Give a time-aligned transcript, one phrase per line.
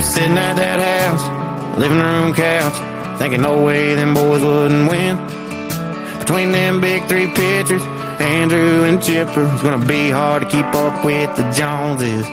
[0.00, 5.16] remember sitting at that house, living room couch, thinking no way them boys wouldn't win.
[6.18, 7.82] Between them big three pitchers,
[8.20, 12.26] Andrew and Chipper, it's gonna be hard to keep up with the Joneses.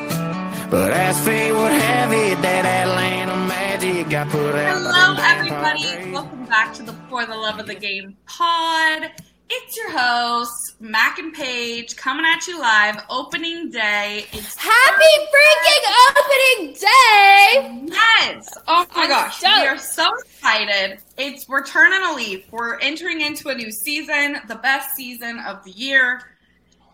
[0.69, 4.77] But as fate would have it, that Atlanta Magic got put out.
[4.77, 6.11] Hello, everybody.
[6.11, 9.11] Welcome back to the For the Love of the Game pod.
[9.49, 13.03] It's your hosts, Mac and Paige, coming at you live.
[13.09, 14.25] Opening day.
[14.31, 17.87] It's Happy freaking opening day!
[17.95, 18.47] yes!
[18.67, 19.55] Oh my I'm gosh, stoked.
[19.61, 20.99] we are so excited.
[21.17, 22.45] It's we're turning a leaf.
[22.51, 26.21] We're entering into a new season, the best season of the year.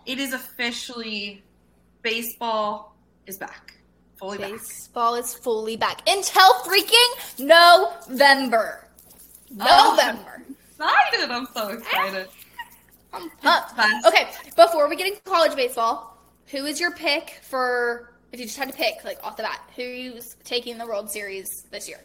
[0.05, 1.43] It is officially
[2.03, 2.95] baseball
[3.27, 3.75] is back,
[4.15, 4.51] fully back.
[4.51, 8.87] Baseball is fully back until freaking November.
[9.59, 9.95] Oh.
[9.97, 10.41] November.
[10.71, 11.29] Excited!
[11.31, 12.27] I'm so excited.
[13.13, 14.05] I'm pumped.
[14.07, 18.57] Okay, before we get into college baseball, who is your pick for if you just
[18.57, 21.99] had to pick like off the bat, who's taking the World Series this year?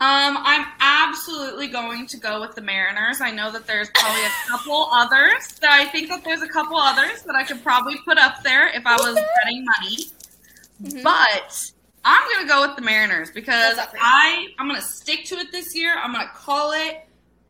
[0.00, 3.20] Um, I'm absolutely going to go with the Mariners.
[3.20, 5.52] I know that there's probably a couple others.
[5.60, 8.66] That I think that there's a couple others that I could probably put up there
[8.68, 9.96] if I was betting money.
[10.82, 11.02] Mhm.
[11.04, 11.70] But
[12.04, 14.02] I'm gonna go with the Mariners because What's up for you?
[14.04, 15.96] I I'm gonna stick to it this year.
[15.96, 17.06] I'm gonna call it,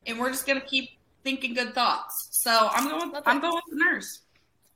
[0.06, 0.90] and we're just gonna keep
[1.24, 2.28] thinking good thoughts.
[2.44, 3.10] So I'm going.
[3.10, 3.40] Love I'm it.
[3.40, 4.20] going with the Mariners.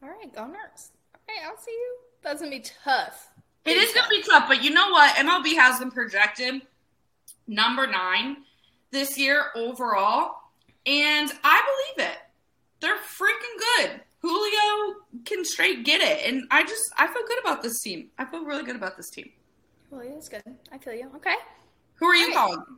[0.02, 0.90] All right, go nurse.
[1.28, 1.96] Okay, I'll see you.
[2.22, 3.28] That's gonna be tough.
[3.66, 5.14] It is going to be tough, but you know what?
[5.16, 6.62] MLB has them projected
[7.46, 8.38] number nine
[8.90, 10.36] this year overall,
[10.86, 12.16] and I believe it.
[12.80, 14.00] They're freaking good.
[14.22, 14.94] Julio
[15.26, 18.08] can straight get it, and I just I feel good about this team.
[18.18, 19.30] I feel really good about this team.
[19.90, 20.42] Julio's good.
[20.72, 21.10] I feel you.
[21.16, 21.34] Okay.
[21.96, 22.34] Who are you Right.
[22.34, 22.64] calling?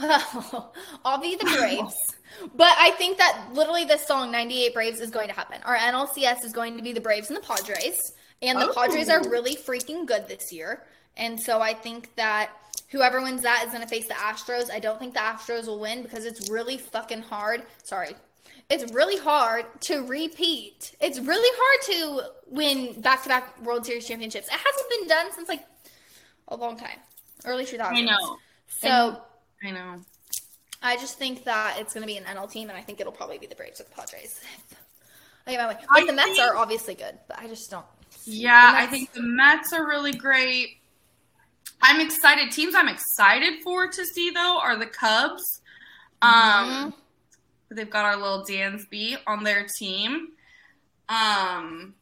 [0.00, 1.94] Well, I'll be the Braves.
[2.54, 5.60] But I think that literally this song, 98 Braves, is going to happen.
[5.64, 8.12] Our NLCS is going to be the Braves and the Padres.
[8.42, 8.72] And the Oh.
[8.74, 9.28] Padres are oh.
[9.28, 10.84] really freaking good this year.
[11.16, 12.50] And so I think that
[12.90, 14.70] whoever wins that is going to face the Astros.
[14.70, 17.62] I don't think the Astros will win because it's really fucking hard.
[17.82, 18.14] Sorry.
[18.68, 20.94] It's really hard to repeat.
[21.00, 24.48] It's really hard to win back to back World Series championships.
[24.48, 25.64] It hasn't been done since like
[26.48, 26.98] a long time.
[27.44, 27.80] Early 2000s.
[27.80, 28.36] I know.
[28.68, 29.22] So.
[29.64, 30.00] I know.
[30.86, 33.12] I just think that it's going to be an NL team, and I think it'll
[33.12, 34.40] probably be the Braves or the Padres.
[35.46, 35.80] I get my way.
[35.92, 37.84] But I the Mets think- are obviously good, but I just don't.
[38.24, 40.78] Yeah, I think the Mets are really great.
[41.82, 42.50] I'm excited.
[42.52, 45.42] Teams I'm excited for to see though are the Cubs.
[46.22, 46.94] Um,
[47.70, 50.28] they've got our little Dansby on their team.
[51.08, 51.94] Um,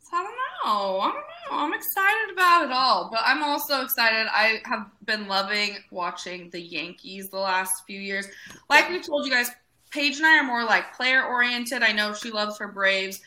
[0.00, 0.34] so I don't
[0.64, 1.00] know.
[1.00, 1.22] I don't know.
[1.50, 4.26] Oh, I'm excited about it all, but I'm also excited.
[4.30, 8.26] I have been loving watching the Yankees the last few years.
[8.68, 9.50] Like we told you guys,
[9.90, 11.82] Paige and I are more like player oriented.
[11.82, 13.20] I know she loves her Braves.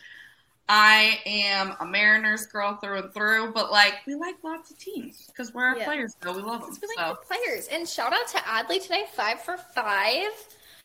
[0.69, 5.25] I am a Mariners girl through and through, but like we like lots of teams
[5.27, 5.85] because we're our Yeah.
[5.85, 6.73] players, so we love them.
[6.73, 7.67] So good players.
[7.67, 10.29] And shout out to Adley today, five for five.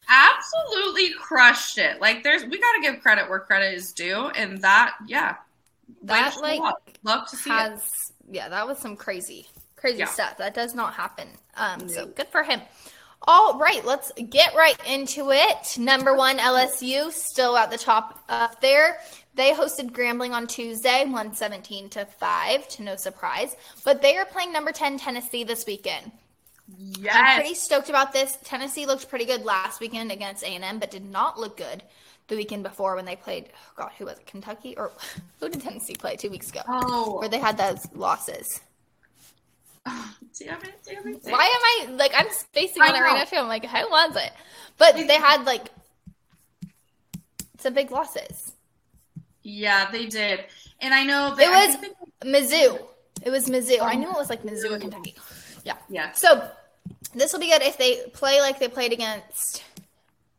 [0.09, 2.01] absolutely crushed it.
[2.01, 5.37] Like there's we got to give credit where credit is due, and that yeah,
[6.03, 6.91] That like up.
[7.03, 7.81] love to see it.
[8.31, 10.07] yeah, that was some crazy, crazy Yeah.
[10.07, 10.39] stuff.
[10.39, 11.29] That does not happen.
[11.57, 12.61] Um, so good for him.
[13.23, 15.79] All right, let's get right into it.
[15.79, 18.99] Number one, LSU, still at the top up there.
[19.35, 23.57] They hosted Grambling on Tuesday, 117 to 5, to no surprise.
[23.85, 26.13] But they are playing number 10 Tennessee this weekend.
[26.79, 28.39] Yeah, I'm pretty stoked about this.
[28.45, 31.83] Tennessee looked pretty good last weekend against A&M, but did not look good
[32.29, 33.51] the weekend before when they played.
[33.55, 34.27] Oh God, who was it?
[34.27, 34.93] Kentucky or
[35.41, 36.61] who did Tennessee play two weeks ago?
[36.69, 38.61] Oh, Where they had those losses.
[39.87, 41.23] damn it, damn it.
[41.23, 41.45] Damn Why
[41.87, 43.37] am I like I'm spacing I on it right now too?
[43.37, 44.33] I'm like, who was it?
[44.79, 45.69] But they had like
[47.59, 48.53] some big losses.
[49.43, 50.45] Yeah, they did,
[50.81, 52.81] and I know that It was think- Mizzou.
[53.23, 53.81] It was Mizzou.
[53.81, 55.15] I knew it was like Mizzou Kentucky.
[55.65, 55.77] Yeah.
[55.89, 56.13] yeah.
[56.13, 56.49] So
[57.15, 59.63] this will be good if they play like they played against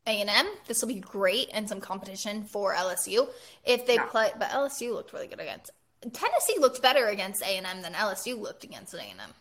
[0.07, 0.47] A and M.
[0.67, 3.29] This will be great and some competition for LSU.
[3.65, 4.05] If they Yeah.
[4.05, 5.71] play, but LSU looked really good against
[6.01, 6.57] Tennessee.
[6.59, 9.33] Looked better against A and M than LSU looked against A and M.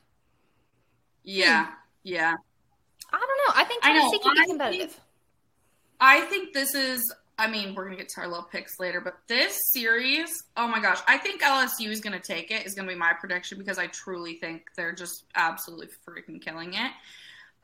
[1.23, 1.73] Yeah, hmm.
[2.05, 2.35] yeah.
[3.13, 3.61] I don't know.
[3.61, 3.93] I think I.
[3.93, 5.01] Tennessee can I be competitive.
[6.01, 7.15] I think this is.
[7.39, 10.81] I mean, we're gonna get to our little picks later, but this series, oh my
[10.81, 12.65] gosh, I think LSU is gonna take it.
[12.67, 16.93] Is gonna be my prediction because I truly think they're just absolutely freaking killing it.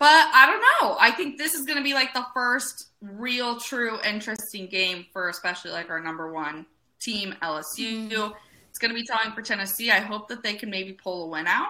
[0.02, 0.96] But I don't know.
[0.98, 5.70] I think this is gonna be like the first real, true, interesting game for especially
[5.70, 6.66] like our number one
[6.98, 8.10] team, LSU.
[8.10, 8.32] Mm-hmm.
[8.68, 9.92] It's gonna be telling for Tennessee.
[9.92, 11.68] I hope that they can maybe pull a win out.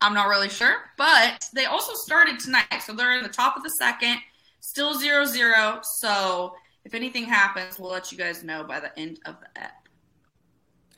[0.00, 3.62] I'm not really sure, but they also started tonight, so they're in the top of
[3.62, 4.16] the second,
[4.60, 5.80] still zero zero.
[5.82, 6.54] So
[6.86, 9.88] if anything happens, we'll let you guys know by the end of the ep.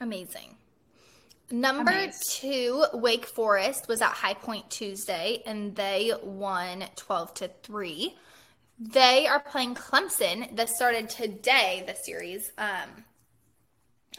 [0.01, 0.55] Amazing.
[1.55, 2.23] Number Amazed.
[2.41, 8.15] two, Wake Forest was at High Point Tuesday, and they won twelve to three.
[8.79, 10.57] They are playing Clemson.
[10.57, 11.85] That started today.
[11.87, 12.51] The series.
[12.59, 13.05] Um,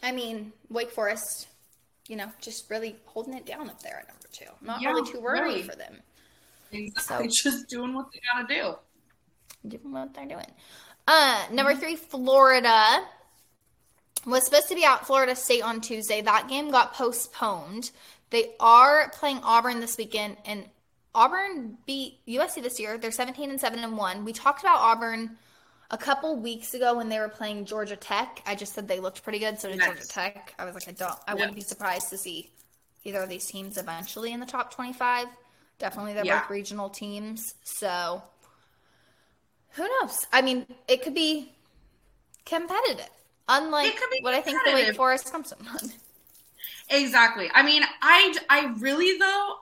[0.02, 1.48] I mean, Wake Forest,
[2.08, 4.46] you know, just really holding it down up there at number two.
[4.66, 5.64] Not Yeah, really too worried really.
[5.64, 6.02] for them.
[6.72, 7.30] Exactly.
[7.44, 8.48] Just doing what they gotta
[9.64, 9.70] do.
[9.78, 10.52] Doing what they're doing.
[11.08, 13.06] Uh, number three, Florida
[14.26, 16.22] was supposed to be at Florida State on Tuesday.
[16.22, 17.92] That game got postponed.
[18.32, 20.66] They are playing Auburn this weekend, and
[21.14, 22.98] Auburn beat USC this year.
[22.98, 24.26] They're 17 and 7 and 1.
[24.26, 25.38] We talked about Auburn
[25.92, 28.42] a couple weeks ago when they were playing Georgia Tech.
[28.46, 29.82] I just said they looked pretty good, so did.
[29.82, 30.54] Georgia Tech.
[30.58, 32.50] I was like, I don't, I wouldn't be surprised to see
[33.04, 35.28] either of these teams eventually in the top 25.
[35.78, 36.40] Definitely, they're Yeah.
[36.42, 38.24] both regional teams, so
[39.72, 40.18] who knows?
[40.34, 41.52] I mean, it could be
[42.46, 43.10] competitive,
[43.48, 44.96] unlike It could be what I think the Wake.
[44.96, 45.92] Forest comes from.
[46.90, 47.50] Exactly.
[47.54, 49.56] I mean, I I really though,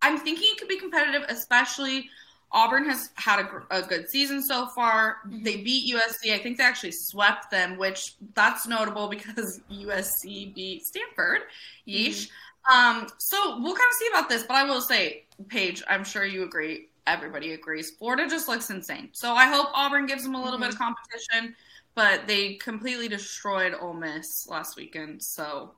[0.00, 2.08] I'm thinking it could be competitive, especially.
[2.54, 5.16] Auburn has had a, a good season so far.
[5.24, 6.34] They beat USC.
[6.34, 11.40] I think they actually swept them, which that's notable because USC beat Stanford.
[11.88, 12.28] Yeesh.
[12.70, 16.24] Um, so we'll kind of see about this, but I will say, Paige, I'm sure
[16.24, 16.88] you agree.
[17.06, 17.90] Everybody agrees.
[17.90, 19.08] Florida just looks insane.
[19.12, 20.84] So I hope Auburn gives them a little bit of mm-hmm.
[20.84, 21.56] competition,
[21.94, 25.22] but they completely destroyed Ole Miss last weekend.
[25.22, 25.72] So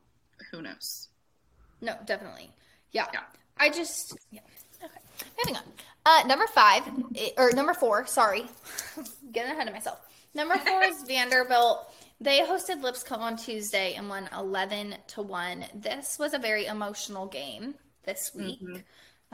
[0.50, 1.08] who knows?
[1.80, 2.50] No, definitely.
[2.92, 3.06] Yeah.
[3.12, 3.20] Yeah.
[3.58, 4.40] I just yeah.
[4.82, 4.92] Okay.
[5.38, 5.62] Moving on.
[6.04, 6.82] Uh number 5
[7.16, 8.44] eh, or number 4, sorry.
[9.32, 10.00] Getting ahead of myself.
[10.34, 11.90] Number 4 is Vanderbilt.
[12.20, 15.64] They hosted Lipscomb on Tuesday and won 11 to 1.
[15.74, 17.74] This was a very emotional game
[18.04, 18.76] this week mm-hmm.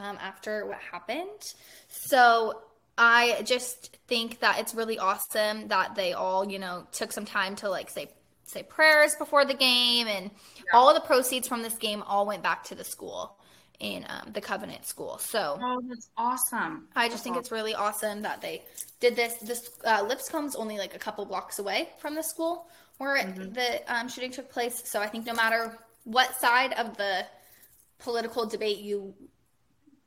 [0.00, 1.55] Um, after what happened.
[1.88, 2.61] So
[2.99, 7.56] I just think that it's really awesome that they all, you know, took some time
[7.56, 8.08] to like say
[8.44, 10.31] say prayers before the game and
[10.75, 13.37] all the proceeds from this game all went back to the school
[13.79, 15.19] in um, the Covenant School.
[15.19, 16.88] So Oh, that's awesome.
[16.96, 18.64] I just think it's really awesome that they
[18.99, 19.35] did this.
[19.37, 22.67] This uh, Lipscomb's only like a couple blocks away from the school
[22.99, 24.82] where it- the um, shooting took place.
[24.85, 27.25] So I think no matter what side of the
[27.99, 29.14] political debate you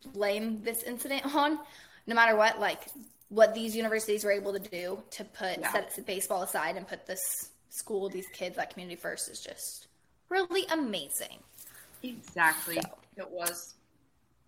[0.05, 1.59] blame this incident on,
[2.07, 2.81] no matter what, like
[3.29, 5.71] what these universities were able to do to put Yeah.
[5.71, 9.87] set baseball aside and put this school, these kids, that community first is just
[10.29, 11.39] really amazing.
[12.03, 12.75] Exactly.
[12.75, 12.81] So.
[13.17, 13.75] It was.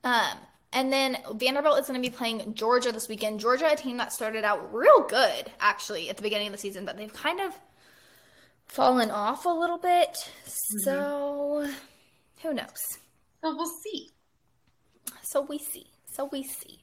[0.04, 0.38] Um,
[0.74, 3.40] and then Vanderbilt is going to be playing Georgia this weekend.
[3.40, 6.86] Georgia, a team that started out real good actually at the beginning of the season,
[6.86, 7.54] but they've kind of
[8.68, 10.18] fallen off a little bit.
[10.46, 11.68] So
[12.42, 12.98] who knows?
[13.42, 14.10] So we'll see.
[15.22, 15.88] So we see.
[16.06, 16.80] So we see.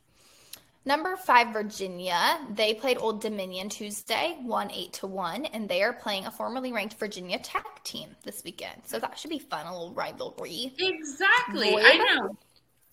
[0.85, 2.41] Number five, Virginia.
[2.51, 6.73] They played Old Dominion Tuesday, one eight to one, and they are playing a formerly
[6.73, 8.83] ranked Virginia Tech team this weekend.
[8.85, 10.73] So that should be fun, a little rivalry.
[10.79, 11.71] Exactly.
[11.71, 11.83] Boy.
[11.85, 12.37] I know.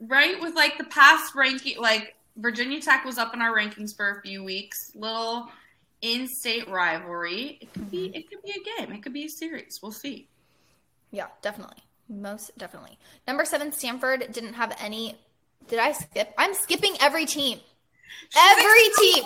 [0.01, 0.39] Right?
[0.39, 4.21] With like the past ranking, like Virginia Tech was up in our rankings for a
[4.21, 4.91] few weeks.
[4.93, 5.49] Little
[6.01, 7.57] in-state rivalry.
[7.59, 8.07] It could be.
[8.07, 8.15] Mm-hmm.
[8.15, 8.91] It could be a game.
[8.93, 9.79] It could be a series.
[9.81, 10.27] We'll see.
[11.11, 11.83] Yeah, definitely.
[12.09, 12.97] Most definitely.
[13.27, 15.15] Number seven, Stanford didn't have any.
[15.67, 16.33] Did I skip?
[16.37, 17.59] I'm skipping every team.
[18.37, 19.23] Every team.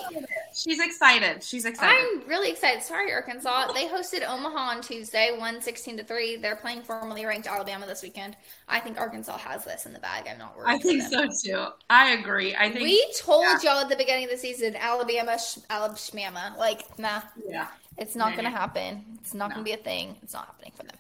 [0.53, 1.41] She's excited.
[1.43, 1.95] She's excited.
[1.97, 2.83] I'm really excited.
[2.83, 3.71] Sorry, Arkansas.
[3.71, 6.35] They hosted Omaha on Tuesday, one sixteen to 3.
[6.37, 8.35] They're playing formerly ranked Alabama this weekend.
[8.67, 10.25] I think Arkansas has this in the bag.
[10.29, 10.67] I'm not worried.
[10.69, 11.65] I think so too.
[11.89, 12.53] I agree.
[12.55, 13.59] I think We told yeah.
[13.73, 16.53] y'all at the beginning of the season, Alabama, sh- Alabama.
[16.59, 17.67] Like, nah, yeah.
[17.97, 18.41] it's not Nah.
[18.41, 19.05] going to happen.
[19.21, 19.55] It's not No.
[19.55, 20.17] going to be a thing.
[20.21, 20.95] It's not happening for them.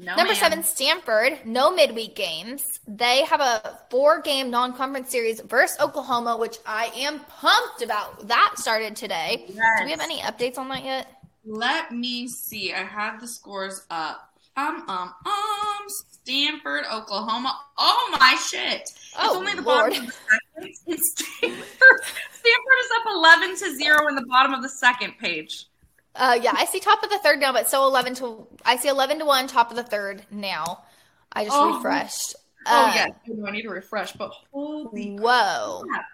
[0.00, 0.40] No Number ma'am.
[0.40, 1.40] seven, Stanford.
[1.44, 2.62] No midweek games.
[2.86, 8.28] They have a four game non conference series versus Oklahoma, which I am pumped about.
[8.28, 9.44] That started today.
[9.48, 11.08] Do we have any updates on that yet?
[11.44, 12.72] Let me see.
[12.72, 14.30] I have the scores up.
[14.56, 15.86] Um, um, um.
[15.88, 17.58] Stanford, Oklahoma.
[17.78, 18.82] Oh my shit!
[18.82, 19.90] It's Oh, only the Lord.
[19.92, 20.74] bottom of the second.
[20.86, 22.00] It's Stanford.
[22.32, 25.64] Stanford is up eleven to zero in the bottom of the second page.
[26.18, 28.88] Uh, yeah, I see top of the third now, but so 11 to, I see
[28.88, 30.82] 11 to 1, top of the third now.
[31.32, 31.76] I just Oh.
[31.76, 32.34] refreshed.
[32.66, 33.06] Oh Uh, yeah,
[33.46, 34.12] I need to refresh.
[34.12, 35.84] But holy Whoa.
[35.88, 36.04] crap!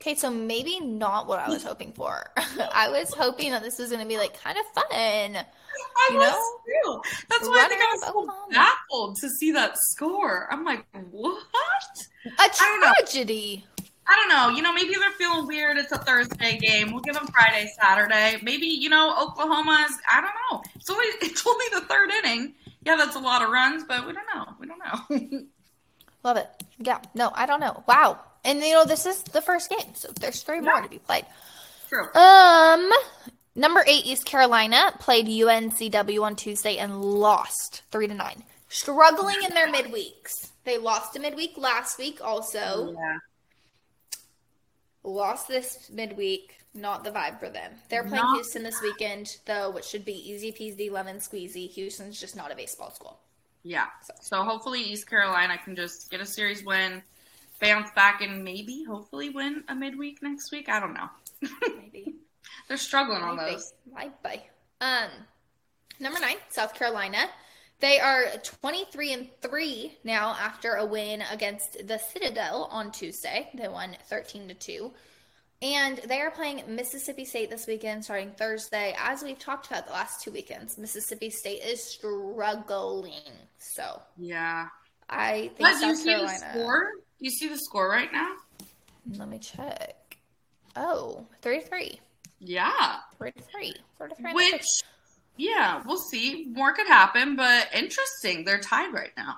[0.00, 2.30] Okay, so maybe not what I was hoping for.
[2.72, 4.84] I was hoping that this was going to be like kind of fun.
[4.92, 7.00] I You was too.
[7.30, 8.46] That's why I think I was so Oklahoma.
[8.50, 10.46] baffled to see that score.
[10.50, 11.42] I'm like, what?
[12.26, 12.92] A don't know.
[12.98, 13.64] tragedy.
[14.06, 14.56] I don't know.
[14.56, 15.76] You know, maybe they're feeling weird.
[15.78, 16.92] It's a Thursday game.
[16.92, 18.38] We'll give them Friday, Saturday.
[18.42, 19.96] Maybe you know Oklahoma's.
[20.10, 20.62] I don't know.
[20.74, 22.54] It's only it's only the third inning.
[22.84, 24.54] Yeah, that's a lot of runs, but we don't know.
[24.58, 25.40] We don't know.
[26.24, 26.48] Love it.
[26.78, 26.98] Yeah.
[27.14, 27.84] No, I don't know.
[27.86, 28.18] Wow.
[28.44, 31.24] And you know, this is the first game, so there's three more to be played.
[31.88, 32.12] True.
[32.14, 32.90] Um,
[33.54, 38.42] number eight, East Carolina played UNCW on Tuesday and lost three to nine.
[38.68, 40.50] struggling in their midweeks.
[40.64, 42.94] They lost a midweek last week, also.
[42.98, 43.18] Yeah.
[45.04, 46.58] Lost this midweek.
[46.74, 47.72] Not the vibe for them.
[47.90, 51.68] They're playing Not- Houston this weekend, though, which should be easy peasy lemon squeezy.
[51.70, 53.20] Houston's just not a baseball school.
[53.62, 53.86] Yeah.
[54.22, 57.02] So hopefully East Carolina can just get a series win,
[57.60, 60.68] bounce back, and maybe hopefully win a midweek next week.
[60.70, 61.10] I don't know.
[61.76, 62.14] Maybe.
[62.68, 63.74] They're struggling on those.
[63.94, 64.42] Bye bye.
[64.80, 65.10] Um,
[66.00, 67.28] number nine, South Carolina.
[67.82, 68.26] They are
[68.60, 73.50] 23 and 3 now after a win against the Citadel on Tuesday.
[73.54, 74.92] They won 13 to 2.
[75.62, 78.94] And they are playing Mississippi State this weekend starting Thursday.
[78.96, 83.32] As we've talked about the last two weekends, Mississippi State is struggling.
[83.58, 84.68] So Yeah.
[85.10, 86.92] I think But do you South see the score?
[87.18, 88.36] Do you see the score right now?
[89.16, 90.18] Let me check.
[90.76, 91.98] Oh, 33.
[92.38, 92.98] Yeah.
[93.18, 93.74] 33.
[93.98, 94.34] 33.
[94.34, 94.62] Which,
[95.36, 96.46] yeah, we'll see.
[96.52, 98.44] More could happen, but interesting.
[98.44, 99.36] They're tied right now.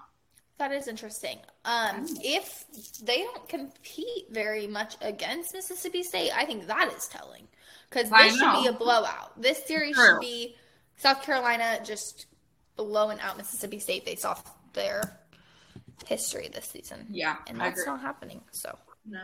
[0.59, 1.39] That is interesting.
[1.65, 2.65] Um, if
[3.03, 7.49] they don't compete very much against Mississippi State, I think that is telling
[7.91, 9.41] because this should be a blowout.
[9.41, 10.07] This series True.
[10.07, 10.57] should be
[10.97, 12.27] South Carolina just
[12.77, 15.19] blowing out Mississippi State based off their
[16.07, 17.07] history this season.
[17.11, 18.41] Yeah, and that's not happening.
[18.53, 19.23] So No.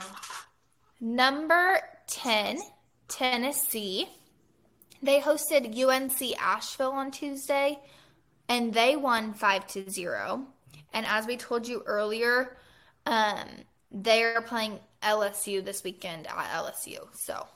[1.01, 2.59] number ten,
[3.09, 4.09] Tennessee.
[5.03, 7.79] They hosted UNC Asheville on Tuesday,
[8.49, 10.47] and they won five to zero.
[10.93, 12.57] And as we told you earlier,
[13.07, 13.47] um,
[13.91, 17.09] they are playing LSU this weekend at LSU.
[17.15, 17.47] So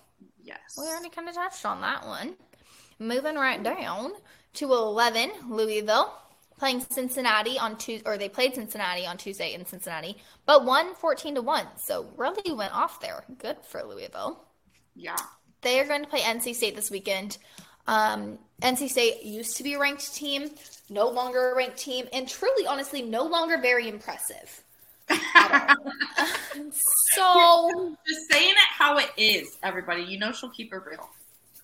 [0.42, 0.58] Yes.
[0.78, 2.36] we already kind of touched on that one.
[2.98, 4.12] Moving right down
[4.54, 6.14] to 11, Louisville
[6.58, 11.34] playing Cincinnati on Tuesday, or they played Cincinnati on Tuesday in Cincinnati, but won 14
[11.34, 11.66] to 1.
[11.84, 13.24] So really went off there.
[13.38, 14.44] Good for Louisville.
[14.94, 15.16] Yeah.
[15.64, 17.38] They are going to play NC State this weekend.
[17.88, 20.50] Um, NC State used to be a ranked team,
[20.88, 24.62] no longer a ranked team, and truly, honestly, no longer very impressive.
[27.14, 30.02] so Just saying it how it is, everybody.
[30.02, 31.08] You know she'll keep it real.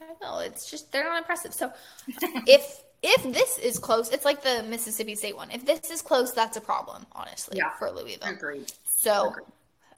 [0.00, 1.52] I know it's just they're not impressive.
[1.54, 1.72] So
[2.46, 5.50] if if this is close, it's like the Mississippi State one.
[5.50, 7.70] If this is close, that's a problem, honestly, Yeah.
[7.78, 8.28] for Louisville.
[8.28, 8.72] Agreed.
[8.84, 9.46] So Agreed.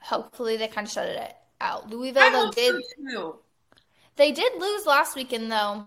[0.00, 1.90] hopefully they kind of shut it out.
[1.90, 3.34] Louisville though did so too.
[4.16, 5.84] They did lose last weekend though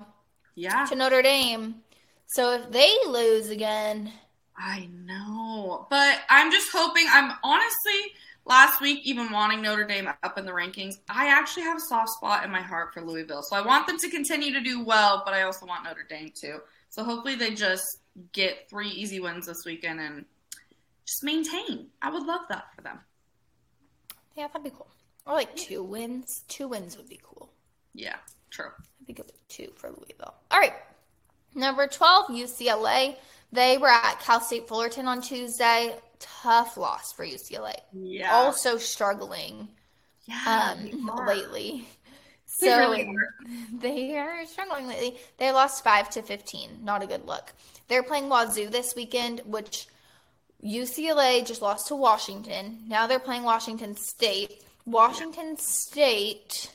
[0.55, 0.85] Yeah.
[0.85, 1.81] to Notre Dame.
[2.27, 4.11] So if they lose again,
[4.57, 5.85] I know.
[5.89, 8.13] But I'm just hoping I'm honestly
[8.45, 10.95] last week even wanting Notre Dame up in the rankings.
[11.09, 13.43] I actually have a soft spot in my heart for Louisville.
[13.43, 16.31] So I want them to continue to do well, but I also want Notre Dame
[16.33, 16.59] too.
[16.89, 17.83] So hopefully they just
[18.31, 20.25] get three easy wins this weekend and
[21.05, 21.87] just maintain.
[22.01, 22.99] I would love that for them.
[24.35, 24.87] yeah, that'd be cool.
[25.27, 26.43] Or like two wins.
[26.47, 27.51] Two wins would be cool.
[27.95, 28.17] Yeah,
[28.51, 28.69] true.
[28.77, 30.35] I think with two for Louisville.
[30.51, 30.73] All right.
[31.55, 33.15] Number 12, UCLA.
[33.51, 35.95] They were at Cal State Fullerton on Tuesday.
[36.19, 37.75] Tough loss for UCLA.
[37.93, 38.33] Yeah.
[38.33, 39.69] Also struggling
[40.25, 41.87] yeah, um, lately.
[42.59, 43.15] They So really
[43.73, 45.17] they are struggling lately.
[45.37, 46.79] They lost 5 to 15.
[46.83, 47.53] Not a good look.
[47.87, 49.87] They're playing Wazoo this weekend, which
[50.63, 52.79] UCLA just lost to Washington.
[52.87, 54.63] Now they're playing Washington State.
[54.85, 56.74] Washington State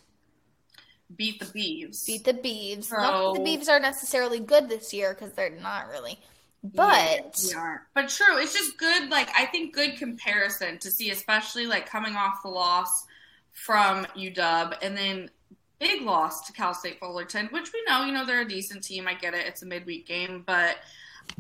[1.17, 2.07] beat the Beavs.
[2.07, 2.91] beat the Beavs.
[2.91, 6.19] Not that the So- Beavs are necessarily good this year because they're not really.
[6.63, 7.81] But they aren't.
[7.95, 9.09] But true, it's just good.
[9.11, 13.07] Like I think good comparison to see, especially like coming off the loss
[13.53, 15.31] from UW, and then
[15.79, 19.09] big loss to Cal State Fullerton, which we know, you know, they're a decent team.
[19.09, 20.77] I get it; it's a midweek game, but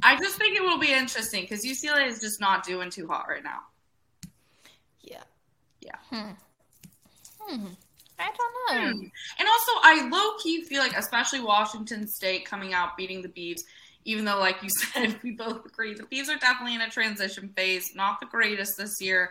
[0.02, 3.26] I just think it will be interesting because UCLA is just not doing too hot
[3.28, 3.60] right now.
[5.02, 5.22] yeah,
[5.82, 5.96] Yeah.
[6.08, 6.30] Hmm.
[7.40, 7.66] Hmm.
[8.20, 8.92] I don't know.
[8.92, 9.06] Hmm.
[9.38, 13.62] And also, I low key feel like, especially Washington State coming out beating the Beavs,
[14.04, 17.48] even though, like you said, we both agree the Beavs are definitely in a transition
[17.56, 19.30] phase, not the greatest this year.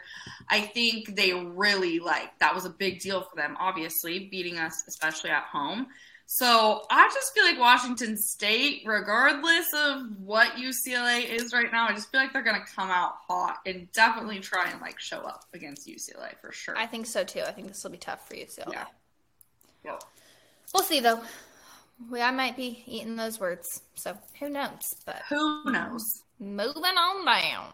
[0.49, 4.83] I think they really like that was a big deal for them, obviously, beating us,
[4.87, 5.87] especially at home.
[6.31, 11.93] So I just feel like Washington State, regardless of what UCLA is right now, I
[11.93, 15.21] just feel like they're going to come out hot and definitely try and like show
[15.21, 16.77] up against UCLA for sure.
[16.77, 17.41] I think so too.
[17.41, 18.73] I think this will be tough for UCLA.
[18.73, 18.85] Yeah.
[19.83, 19.97] Yeah.
[20.71, 21.19] We'll see though.
[22.11, 24.83] We, I might be eating those words, so who knows?
[25.07, 26.03] But Who knows?
[26.39, 27.73] moving on down.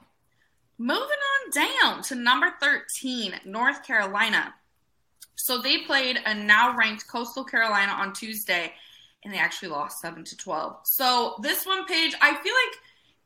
[0.78, 4.54] Moving on down to number 13, North Carolina.
[5.36, 8.74] So they played a now ranked Coastal Carolina on Tuesday,
[9.24, 10.78] and they actually lost 7 to 12.
[10.84, 12.80] So this one page, I feel like,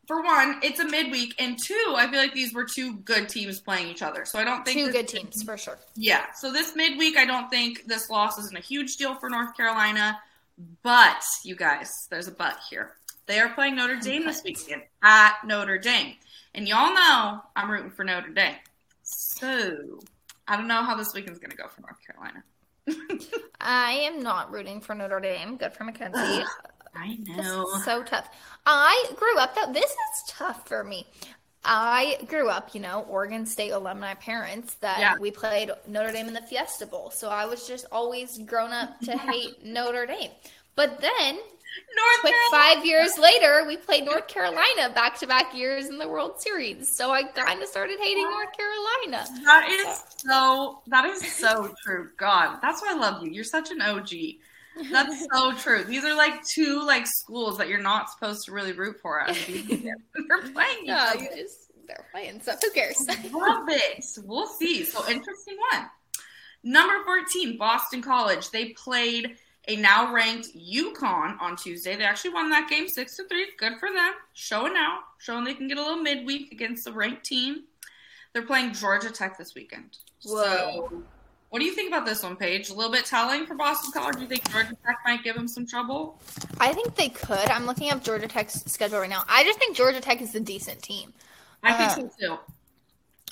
[0.07, 3.59] for one, it's a midweek, and two, I feel like these were two good teams
[3.59, 4.25] playing each other.
[4.25, 5.77] So I don't think Two good teams for sure.
[5.95, 6.25] Yeah.
[6.35, 10.19] So this midweek, I don't think this loss isn't a huge deal for North Carolina.
[10.81, 12.93] But, you guys, there's a but here.
[13.27, 16.15] They are playing Notre Dame this weekend at Notre Dame.
[16.55, 18.55] And y'all know I'm rooting for Notre Dame.
[19.03, 19.99] So
[20.49, 22.43] I don't know how this weekend's going to go for North Carolina.
[23.61, 25.57] I am not rooting for Notre Dame.
[25.57, 26.43] Good for Mackenzie.
[26.95, 27.65] I This know.
[27.75, 28.27] is so tough.
[28.65, 29.71] I grew up though.
[29.71, 31.05] This is tough for me.
[31.63, 35.15] I grew up, you know, Oregon State alumni parents that Yeah.
[35.19, 37.11] we played Notre Dame in the Fiesta Bowl.
[37.11, 40.31] So I was just always grown up to hate Notre Dame.
[40.75, 41.39] But then,
[41.95, 42.75] North quick Carolina.
[42.75, 46.95] five years later, we played North Carolina back to back years in the World Series.
[46.95, 49.25] So I kind of started hating North Carolina.
[49.45, 50.81] That is so.
[50.87, 52.09] That is so true.
[52.17, 53.31] God, that's why I love you.
[53.31, 54.09] You're such an OG.
[54.91, 55.83] That's so true.
[55.83, 59.37] These are like two like schools that you're not supposed to really root for Us.
[59.47, 63.03] They're playing each Yeah, you just, they're playing, so who cares?
[63.31, 64.05] Love it.
[64.23, 64.83] We'll see.
[64.83, 65.89] So interesting one.
[66.63, 68.51] Number 14, Boston College.
[68.51, 69.37] They played
[69.69, 71.95] a now ranked UConn on Tuesday.
[71.95, 73.47] They actually won that game six to three.
[73.57, 74.13] Good for them.
[74.33, 77.63] Showing out, showing they can get a little midweek against the ranked team.
[78.33, 79.97] They're playing Georgia Tech this weekend.
[80.25, 80.43] Whoa.
[80.89, 81.03] So,
[81.49, 82.69] what do you think about this one, Paige?
[82.69, 84.15] A little bit telling for Boston College.
[84.15, 86.19] Do you think Georgia Tech might give them some trouble?
[86.59, 87.49] I think they could.
[87.49, 89.23] I'm looking up Georgia Tech's schedule right now.
[89.27, 91.13] I just think Georgia Tech is a decent team.
[91.63, 92.37] I Uh, think so too.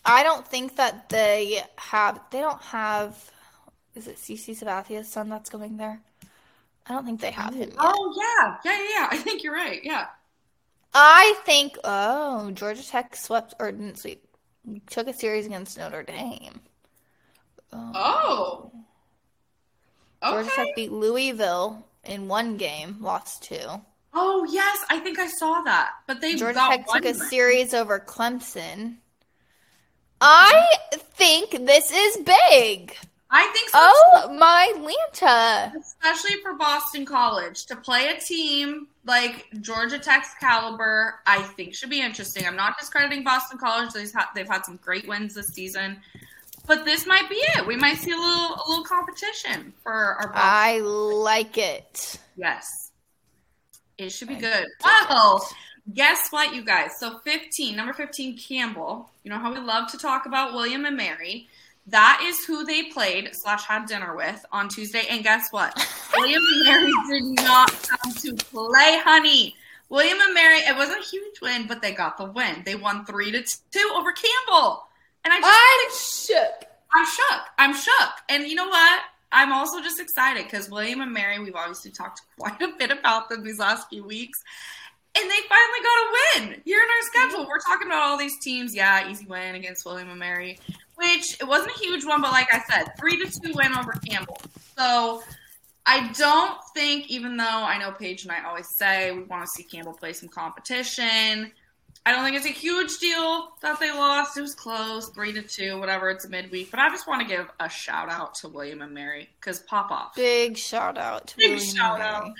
[0.05, 2.19] I don't think that they have.
[2.31, 3.31] They don't have.
[3.95, 6.01] Is it CC Sabathia's son that's going there?
[6.89, 7.69] I don't think they have him.
[7.69, 7.75] Yet.
[7.79, 9.07] Oh yeah, yeah, yeah, yeah.
[9.11, 9.81] I think you're right.
[9.83, 10.05] Yeah.
[10.93, 11.77] I think.
[11.83, 14.23] Oh, Georgia Tech swept or didn't sweep.
[14.89, 16.61] Took a series against Notre Dame.
[17.73, 18.71] Oh.
[20.23, 20.65] Georgia Okay.
[20.65, 23.81] Tech beat Louisville in one game, lost two.
[24.13, 25.91] Oh yes, I think I saw that.
[26.07, 27.29] But they Georgia got Tech took a win.
[27.29, 28.95] series over Clemson.
[30.19, 32.17] I think this is
[32.49, 32.95] big.
[33.29, 35.73] I think so, Oh my Lanta.
[35.79, 41.19] especially for Boston College to play a team like Georgia Tech's caliber.
[41.25, 42.45] I think should be interesting.
[42.47, 45.97] I'm not discrediting Boston College; they've had, they've had some great wins this season.
[46.67, 47.65] But this might be it.
[47.65, 50.41] We might see a little a little competition for our Boston.
[50.43, 52.19] I like it.
[52.37, 52.91] Yes.
[53.97, 54.65] It should be I good.
[54.85, 55.41] it.
[55.93, 56.91] guess what, you guys?
[56.99, 59.09] So 15, number 15, Campbell.
[59.23, 61.47] You know how we love to talk about William and Mary.
[61.87, 65.03] That is who they played slash had dinner with on Tuesday.
[65.09, 65.73] And guess what?
[66.15, 69.55] William and Mary did not come to play, honey.
[69.89, 72.61] William and Mary, it wasn't a huge win, but they got the win.
[72.65, 74.83] They won three to two over Campbell.
[75.23, 75.39] And I
[75.89, 76.65] just I'm shook.
[76.93, 77.41] I'm shook.
[77.57, 78.13] I'm shook.
[78.27, 79.01] And you know what?
[79.31, 83.29] I'm also just excited because William and Mary, we've obviously talked quite a bit about
[83.29, 84.43] them these last few weeks.
[85.19, 87.47] And they finally got a win here in our schedule.
[87.47, 88.75] We're talking about all these teams.
[88.75, 90.59] Yeah, easy win against William and Mary,
[90.93, 93.93] which it wasn't a huge one, but like I said, three to two win over
[94.07, 94.39] Campbell.
[94.77, 95.23] So
[95.87, 99.47] I don't think, even though I know Paige and I always say we want to
[99.47, 101.51] see Campbell play some competition,
[102.07, 104.37] I don't think it's a huge deal that they lost.
[104.37, 106.09] It was close, three to two, whatever.
[106.09, 108.93] It's a midweek, but I just want to give a shout out to William and
[108.93, 110.15] Mary because pop off.
[110.15, 112.09] Big shout out to Big William shout Mary.
[112.09, 112.31] out.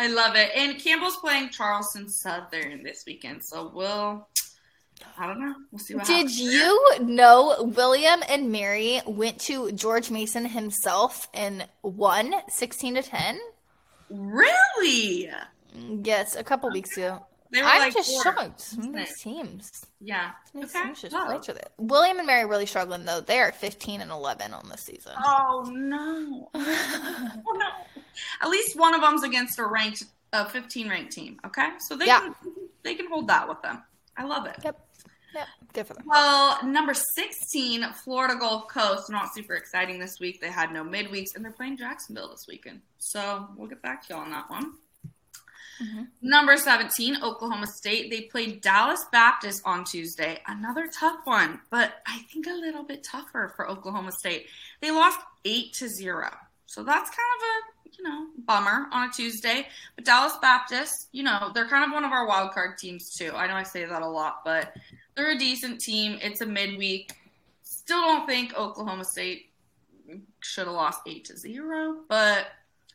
[0.00, 0.50] I love it.
[0.56, 4.26] And Campbell's playing Charleston Southern this weekend, so we'll.
[5.16, 5.54] I don't know.
[5.70, 6.40] We'll see what Did happens.
[6.40, 13.38] you know William and Mary went to George Mason himself and won 16 to 10?
[14.10, 15.30] really?
[15.78, 17.24] Mm, yes, a couple weeks ago.
[17.52, 18.22] They were I'm like just four.
[18.22, 18.60] shocked.
[18.60, 19.86] Some of these teams.
[20.00, 20.30] Yeah.
[20.50, 20.84] Some of these Okay.
[20.86, 21.70] teams just played with it.
[21.78, 23.20] William and Mary really struggling though.
[23.20, 25.12] They are 15 and 11 on the season.
[25.24, 26.50] Oh no.
[26.54, 27.68] Oh no.
[28.40, 31.38] At least one of them's against a ranked, a 15 ranked team.
[31.46, 32.20] Okay, so they Yeah.
[32.20, 32.34] can
[32.82, 33.82] they can hold that with them.
[34.16, 34.56] I love it.
[34.64, 34.78] Yep.
[35.34, 35.46] Yep.
[35.72, 36.04] Good for them.
[36.06, 39.08] Well, number 16, Florida Gulf Coast.
[39.10, 40.40] Not super exciting this week.
[40.42, 42.82] They had no midweeks, and they're playing Jacksonville this weekend.
[42.98, 44.74] So we'll get back to y'all on that one.
[45.82, 46.08] Mhm.
[46.20, 48.10] Number 17, Oklahoma State.
[48.10, 50.40] They played Dallas Baptist on Tuesday.
[50.46, 54.46] Another tough one, but I think a little bit tougher for Oklahoma State.
[54.80, 56.30] They lost 8 to 0.
[56.66, 59.68] So that's kind of a, you know, bummer on a Tuesday.
[59.96, 63.32] But Dallas Baptist, you know, they're kind of one of our wild card teams too.
[63.34, 64.74] I know I say that a lot, but
[65.14, 66.18] they're a decent team.
[66.22, 67.12] It's a midweek.
[67.62, 69.50] Still don't think Oklahoma State
[70.40, 72.46] should have lost 8 to 0, but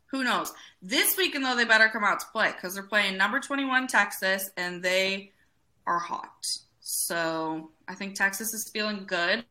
[0.09, 0.53] who knows?
[0.81, 4.49] This weekend, though, they better come out to play because they're playing number 21 Texas
[4.55, 5.33] and they
[5.85, 6.45] are hot.
[6.79, 9.43] So I think Texas is feeling good,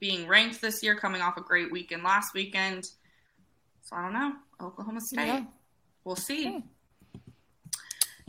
[0.00, 2.86] being ranked this year, coming off a great weekend last weekend.
[3.82, 4.32] So I don't know.
[4.60, 5.26] Oklahoma State.
[5.26, 5.44] Yeah.
[6.04, 6.48] We'll see.
[6.48, 6.62] Okay.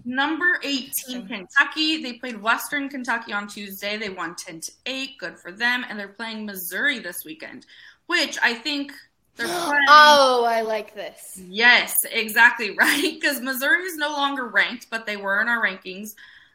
[0.05, 2.01] Number 18, Kentucky.
[2.01, 3.97] They played Western Kentucky on Tuesday.
[3.97, 5.17] They won 10 to 8.
[5.19, 5.85] Good for them.
[5.89, 7.65] And they're playing Missouri this weekend,
[8.05, 8.91] which I think.
[9.39, 11.19] Oh, I like this.
[11.47, 13.17] Yes, exactly right.
[13.19, 16.09] Because Missouri is no longer ranked, but they were in our rankings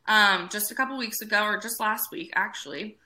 [0.07, 2.99] um, just a couple weeks ago, or just last week, actually.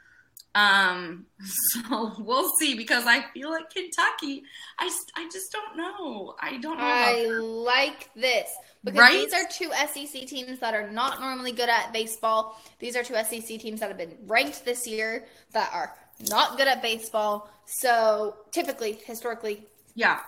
[0.54, 1.26] Um,
[1.72, 2.74] so we'll see.
[2.76, 4.42] Because I feel like Kentucky,
[4.78, 6.35] I, I just don't know.
[6.40, 6.85] I don't know.
[6.85, 8.48] I like this
[8.83, 9.30] because Right?
[9.30, 12.61] these are two SEC teams that are not normally good at baseball.
[12.78, 15.94] These are two SEC teams that have been ranked this year that are
[16.28, 17.50] not good at baseball.
[17.66, 20.20] So typically, historically Yeah,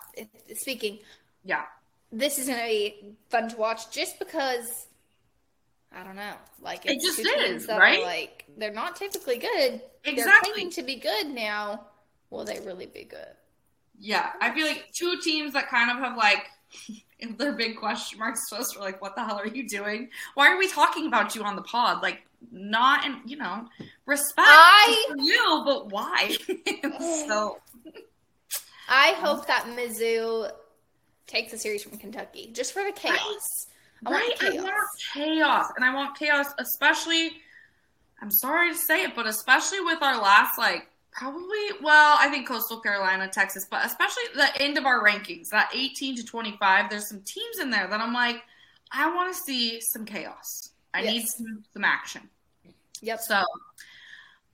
[0.54, 0.98] speaking,
[1.44, 1.64] yeah.
[2.10, 4.86] this is going to be fun to watch just because
[5.94, 6.34] I don't know.
[6.60, 8.00] Like It it's just is, that right?
[8.00, 9.82] Are like they're not typically good.
[10.04, 10.14] Exactly.
[10.14, 11.86] They're claiming to be good now.
[12.30, 13.26] Will they really be good?
[13.98, 16.46] Yeah, I feel like two teams that kind of have like
[17.38, 20.08] their big question marks to us We're like, what the hell are you doing?
[20.34, 22.02] Why are we talking about you on the pod?
[22.02, 23.66] Like, not in you know
[24.06, 26.36] respect I- for you, but why?
[27.28, 27.58] so
[28.88, 30.50] I um, hope that Mizzou
[31.26, 33.66] takes a series from Kentucky just for the chaos.
[34.04, 34.74] I want right, I want
[35.14, 37.30] chaos, and I want chaos, especially.
[38.20, 42.48] I'm sorry to say it, but especially with our last like probably well, I think
[42.48, 46.90] Coastal Carolina, Texas, but especially the end of our rankings, that 18 to 25.
[46.90, 48.42] There's some teams in there that I'm like,
[48.90, 50.70] I want to see some chaos.
[50.94, 52.28] I need some, some action.
[53.00, 53.20] Yep.
[53.20, 53.42] So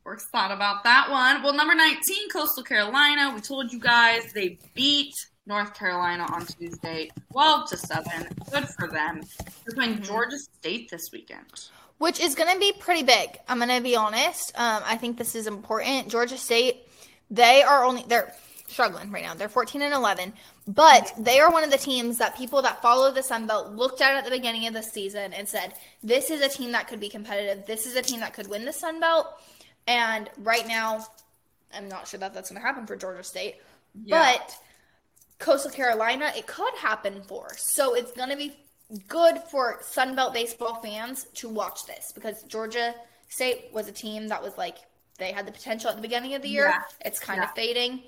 [0.05, 1.42] we're excited about that one.
[1.42, 3.33] Well, number 19, Coastal Carolina.
[3.35, 5.14] We told you guys they beat
[5.47, 8.29] North Carolina on Tuesday, 12 to 7.
[8.53, 9.23] Good for them.
[9.66, 10.05] They're playing Mm-hmm.
[10.05, 11.68] Georgia State this weekend.
[11.98, 13.38] Which is going to be pretty big.
[13.48, 14.52] I'm going to be honest.
[14.56, 16.08] Um, I think this is important.
[16.08, 16.87] Georgia State,
[17.30, 18.32] they are only they're
[18.68, 19.34] struggling right now.
[19.34, 20.32] They're 14 and 11,
[20.68, 24.00] but they are one of the teams that people that follow the Sun Belt looked
[24.00, 27.00] at at the beginning of the season and said, "This is a team that could
[27.00, 27.66] be competitive.
[27.66, 29.26] This is a team that could win the Sun Belt."
[29.88, 31.04] And right now,
[31.74, 33.56] I'm not sure that that's going to happen for Georgia State,
[34.04, 34.34] Yeah.
[34.37, 34.54] but
[35.38, 37.48] Coastal Carolina, it could happen for.
[37.56, 38.54] So it's going to be
[39.09, 42.94] good for Sunbelt baseball fans to watch this because Georgia
[43.29, 44.77] State was a team that was like
[45.18, 46.68] they had the potential at the beginning of the year.
[46.68, 46.83] Yeah.
[47.05, 47.48] It's kind Yeah.
[47.48, 48.03] of fading.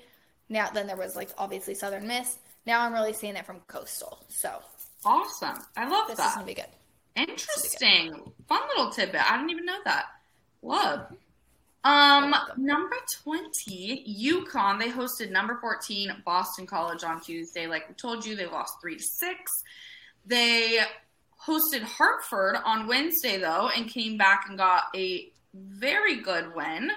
[0.49, 2.37] Now then there was like obviously Southern Miss.
[2.65, 4.23] Now I'm really seeing it from Coastal.
[4.29, 4.61] So
[5.05, 5.57] Awesome.
[5.75, 6.65] I love this is gonna be good.
[7.15, 8.31] Interesting.
[8.47, 9.21] Fun little tidbit.
[9.29, 10.05] I didn't even know that.
[10.61, 11.07] Love.
[11.83, 14.79] Um, number 20, UConn.
[14.79, 17.65] They hosted number 14, Boston College on Tuesday.
[17.65, 19.63] Like we told you, they lost three to six.
[20.25, 20.79] They
[21.47, 26.91] hosted Hartford on Wednesday, though, and came back and got a very good win.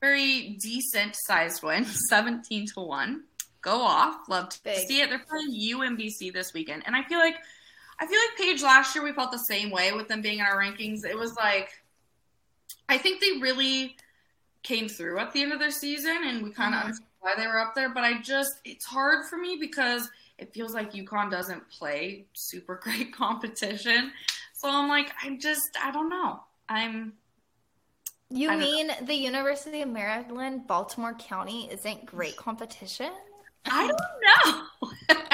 [0.00, 3.24] Very decent sized win, 17 to 1.
[3.62, 4.28] Go off.
[4.28, 4.86] Love to Big.
[4.86, 5.10] see it.
[5.10, 6.84] They're playing UMBC this weekend.
[6.86, 7.36] And I feel like
[8.00, 10.44] I feel like Paige last year we felt the same way with them being in
[10.44, 11.04] our rankings.
[11.04, 11.70] It was like
[12.88, 13.96] I think they really
[14.62, 16.84] came through at the end of their season and we kind of Mhm.
[16.84, 20.52] understood why they were up there, but I just it's hard for me because it
[20.54, 24.12] feels like UConn doesn't play super great competition.
[24.52, 26.40] So I'm like I'm just I don't know.
[26.68, 27.14] I'm
[28.30, 33.10] You I mean the University of Maryland, Baltimore County isn't great competition?
[33.66, 35.16] I don't know.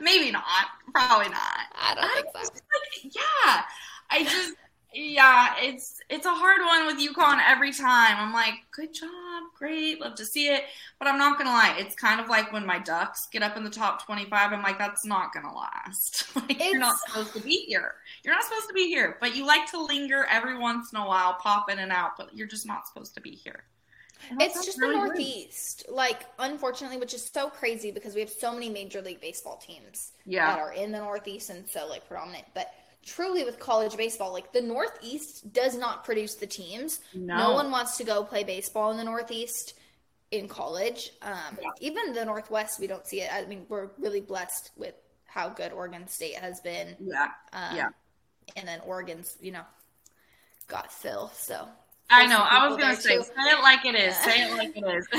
[0.00, 0.44] Maybe not.
[0.92, 1.66] Probably not.
[1.74, 2.40] I don't think so.
[2.42, 3.62] Like, yeah,
[4.10, 4.54] I just
[4.94, 8.16] yeah, it's it's a hard one with UConn every time.
[8.18, 9.10] I'm like, good job,
[9.58, 10.62] great, love to see it,
[10.98, 13.64] but I'm not gonna lie, it's kind of like when my Ducks get up in
[13.64, 14.52] the top 25.
[14.52, 16.34] I'm like, that's not gonna last.
[16.36, 17.94] like, you're not supposed to be here.
[18.24, 21.06] You're not supposed to be here, but you like to linger every once in a
[21.06, 23.64] while, pop in and out, but you're just not supposed to be here.
[24.40, 25.06] It's just really the rude.
[25.08, 29.56] Northeast, like unfortunately, which is so crazy because we have so many Major League Baseball
[29.56, 30.46] teams Yeah.
[30.54, 32.46] that are in the Northeast and so like predominant.
[32.54, 32.72] But
[33.06, 37.00] truly, with college baseball, like the Northeast does not produce the teams.
[37.14, 37.54] No.
[37.54, 39.74] one wants to go play baseball in the Northeast
[40.32, 41.12] in college.
[41.22, 41.70] Um, Yeah.
[41.80, 43.32] Even the Northwest, we don't see it.
[43.32, 46.96] I mean, we're really blessed with how good Oregon State has been.
[47.00, 47.28] Yeah.
[47.52, 47.88] Um, Yeah.
[48.56, 49.64] And then Oregon's, you know,
[50.66, 51.30] got Phil.
[51.34, 51.68] So
[52.10, 52.38] I know.
[52.40, 53.22] I was gonna say, too.
[53.22, 54.16] say it like it is.
[54.16, 55.06] Say it like it is.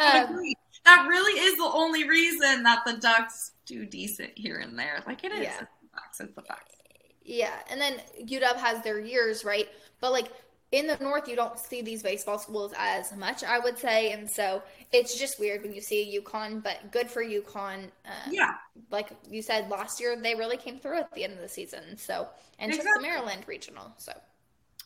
[0.00, 0.42] Um,
[0.84, 5.02] that really is the only reason that the Ducks do decent here and there.
[5.06, 5.40] Like it is.
[5.40, 5.60] Yeah.
[5.60, 6.20] It's the facts.
[6.20, 6.74] It's the facts.
[7.24, 9.68] Yeah, and then UW has their years, right?
[10.00, 10.28] But like
[10.72, 14.28] in the north, you don't see these baseball schools as much, I would say, and
[14.30, 16.62] so it's just weird when you see a UConn.
[16.62, 17.84] But good for UConn.
[18.04, 18.54] Um, Yeah.
[18.90, 21.96] like you said last year, they really came through at the end of the season.
[21.96, 23.92] So and took the Maryland regional.
[23.98, 24.12] So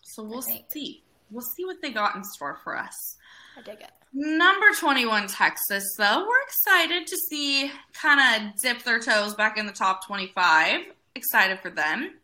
[0.02, 1.02] So we'll see.
[1.30, 3.16] We'll see what they got in store for us.
[3.56, 3.90] I dig it.
[4.14, 6.26] Number 21, Texas, though.
[6.26, 10.86] We're excited to see kind of dip their toes back in the top 25.
[11.14, 12.14] Excited for them.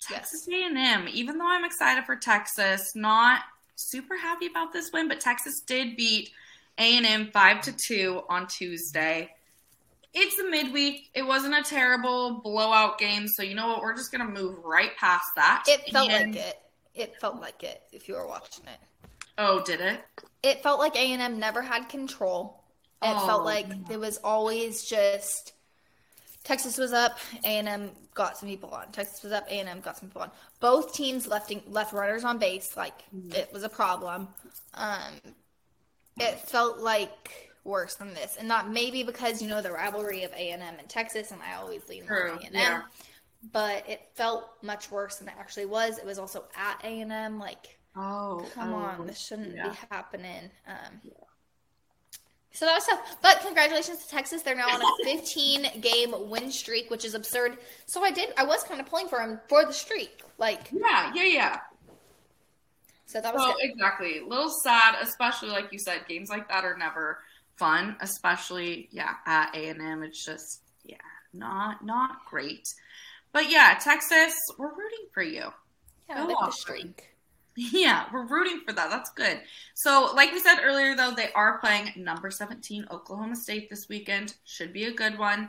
[0.00, 3.40] Texas A&M, even though I'm excited for Texas, not
[3.76, 6.30] super happy about this win, but Texas did beat
[6.78, 9.30] A&M 5 to 2 on Tuesday.
[10.14, 11.10] It's a midweek.
[11.14, 13.82] It wasn't a terrible blowout game, so you know what?
[13.82, 15.64] We're just going to move right past that.
[15.66, 16.60] It felt And- like it.
[16.94, 18.78] It felt like it if you were watching it.
[19.36, 20.00] Oh, did it?
[20.42, 22.62] It felt like A&M never had control.
[23.02, 25.52] It Oh, felt like it was always just
[26.46, 28.92] Texas was up, A&M got some people on.
[28.92, 30.30] Texas was up, A&M got some people on.
[30.60, 32.94] Both teams left left runners on base like
[33.30, 34.28] it was a problem.
[34.74, 35.20] Um,
[36.20, 40.30] it felt like worse than this, and not maybe because you know the rivalry of
[40.32, 42.50] A&M and Texas, and I always lean on A&M.
[42.52, 42.82] yeah.
[43.52, 45.98] But it felt much worse than it actually was.
[45.98, 49.70] It was also at A&M, like Oh, Come oh, on, this shouldn't yeah.
[49.70, 50.50] be happening.
[50.68, 51.00] Um,
[52.56, 53.18] so that was tough.
[53.20, 54.40] But congratulations to Texas.
[54.40, 57.58] They're now on a 15 game win streak, which is absurd.
[57.84, 60.22] So I did, I was kind of pulling for them for the streak.
[60.38, 61.60] Like, Yeah, yeah, yeah.
[63.04, 64.20] so that was Well, exactly.
[64.20, 67.18] A little sad, especially like you said, games like that are never
[67.56, 70.02] fun, especially yeah, at A and M.
[70.02, 70.96] It's just yeah,
[71.34, 72.72] not not great.
[73.32, 75.52] But yeah, Texas, we're rooting for you.
[76.08, 77.15] Yeah, go with the streak.
[77.56, 78.90] Yeah, we're rooting for that.
[78.90, 79.40] That's good.
[79.74, 84.34] So, like we said earlier, though, they are playing number 17 Oklahoma State this weekend.
[84.44, 85.48] Should be a good one.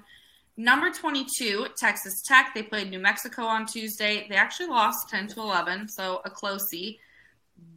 [0.56, 2.54] Number 22 Texas Tech.
[2.56, 4.26] They played New Mexico on Tuesday.
[4.30, 7.00] They actually lost 10 to 11, so a closey,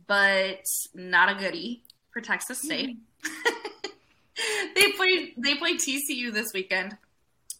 [0.06, 0.64] but
[0.94, 2.98] not a goodie for Texas State.
[3.22, 3.90] Mm.
[4.76, 6.96] they played they played TCU this weekend.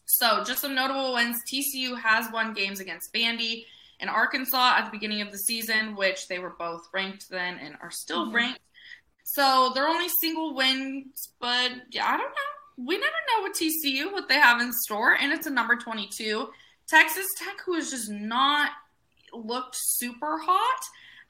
[0.05, 1.37] So, just some notable wins.
[1.51, 3.65] TCU has won games against Vandy
[4.01, 7.77] and Arkansas at the beginning of the season, which they were both ranked then and
[7.81, 8.33] are still Mhm.
[8.33, 8.59] ranked.
[9.23, 12.83] So they're only single wins, but yeah, I don't know.
[12.83, 16.51] We never know with TCU what they have in store, and it's a number 22.
[16.87, 18.71] Texas Tech, who has just not
[19.31, 20.81] looked super hot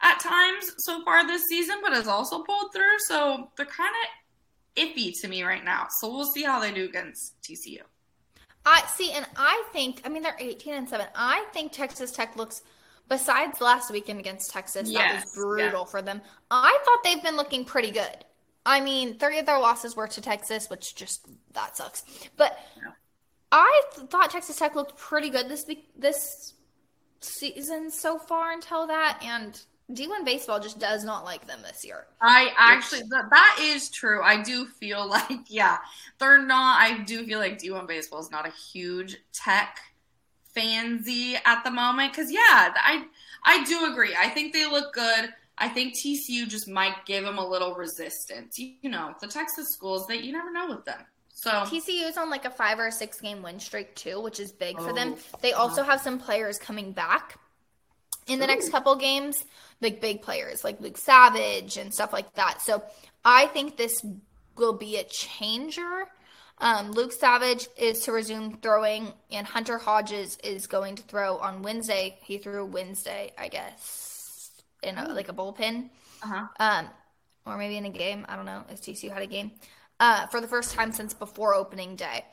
[0.02, 2.98] at times so far this season, but has also pulled through.
[3.08, 5.88] So they're kind of iffy to me right now.
[6.00, 7.84] So we'll see how they do against TCU.
[8.66, 11.06] I see, and I think, I mean, they're 18 and 7.
[11.16, 12.62] I think Texas Tech looks,
[13.10, 16.22] besides last weekend against Texas, that was brutal for them.
[16.52, 18.26] I thought they've been looking pretty good.
[18.66, 22.04] I mean, three of their losses were to Texas, which just, that sucks.
[22.38, 22.92] But Yeah.
[23.52, 25.66] I th- thought Texas Tech looked pretty good this
[25.98, 26.54] this
[27.20, 29.60] season so far until that, and
[29.94, 32.06] D1 baseball just does not like them this year.
[32.22, 34.22] I actually that, that is true.
[34.24, 35.78] I do feel like yeah,
[36.20, 36.82] they're not.
[36.82, 39.80] I do feel like D1 baseball is not a huge tech
[40.56, 43.06] fansy at the moment because yeah, I
[43.46, 44.16] I do agree.
[44.18, 45.30] I think they look good.
[45.58, 48.58] I think TCU just might give them a little resistance.
[48.58, 51.06] You, you know, the Texas schools that you never know with them.
[51.34, 54.40] So TCU is on like a five or a six game win streak too, which
[54.40, 55.16] is big for them.
[55.18, 57.40] Oh, They also have some players coming back
[58.32, 59.44] in the next couple games,
[59.82, 62.62] like big players like Luke Savage and stuff like that.
[62.62, 62.84] So
[63.26, 64.06] I think this
[64.58, 66.06] will be a changer.
[66.60, 71.64] Um, Luke Savage is to resume throwing, and Hunter Hodges is going to throw on
[71.64, 72.20] Wednesday.
[72.22, 74.52] He threw Wednesday, I guess,
[74.84, 75.90] in a, like a bullpen
[76.24, 76.48] uh-huh.
[76.60, 76.90] um,
[77.46, 78.26] or maybe in a game.
[78.30, 79.52] I don't know if TCU had a game
[80.00, 82.26] uh, for the first time since before opening day.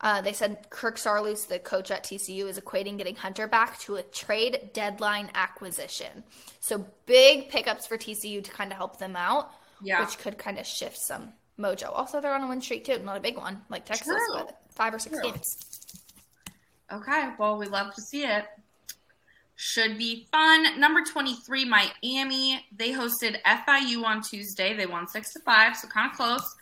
[0.00, 3.96] Uh, they said Kirk Saarloos, the coach at TCU, is equating getting Hunter back to
[3.96, 6.24] a trade deadline acquisition.
[6.60, 9.52] So big pickups for TCU to kind of help them out,
[9.82, 11.90] yeah, which could kind of shift some mojo.
[11.92, 14.34] Also, they're on a win streak too, not a big one like Texas, True.
[14.34, 15.30] but five or six True.
[15.30, 15.56] games.
[16.92, 18.44] Okay, well, we love to see it.
[19.56, 20.80] Should be fun.
[20.80, 22.64] Number 23, Miami.
[22.76, 24.74] They hosted FIU on Tuesday.
[24.74, 26.56] They won 6 to 5, so kind of close.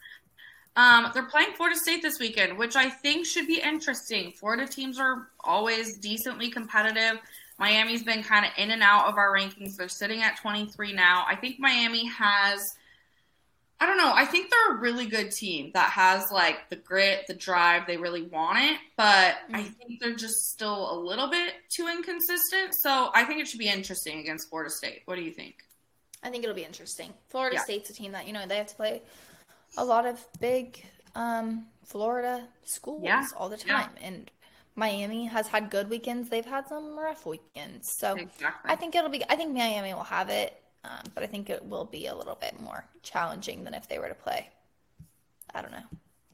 [0.75, 4.33] Um, they're playing Florida State this weekend, which I think should be interesting.
[4.33, 7.19] Florida teams are always decently competitive.
[7.59, 9.77] Miami's been kind of in and out of our rankings.
[9.77, 11.25] They're sitting at 23 now.
[11.29, 12.61] I think Miami has
[13.83, 14.13] I don't know.
[14.15, 17.85] I think they're a really good team that has like the grit, the drive.
[17.89, 22.75] They really want it, but I think they're just still a little bit too inconsistent.
[22.81, 25.03] So I think it should be interesting against Florida State.
[25.07, 25.57] What do you think?
[26.23, 27.13] I think it'll be interesting.
[27.29, 27.65] Florida Yeah.
[27.65, 29.03] State's a team that you know they have to play
[29.77, 33.27] a lot of big um, Florida schools Yeah.
[33.37, 33.81] all the Yeah.
[33.83, 34.31] time, and
[34.75, 36.29] Miami has had good weekends.
[36.31, 38.71] They've had some rough weekends, so Exactly.
[38.71, 39.23] I think it'll be.
[39.29, 42.37] I think Miami will have it, um, but I think it will be a little
[42.37, 44.49] bit more challenging than if they were to play.
[45.55, 45.85] I don't know,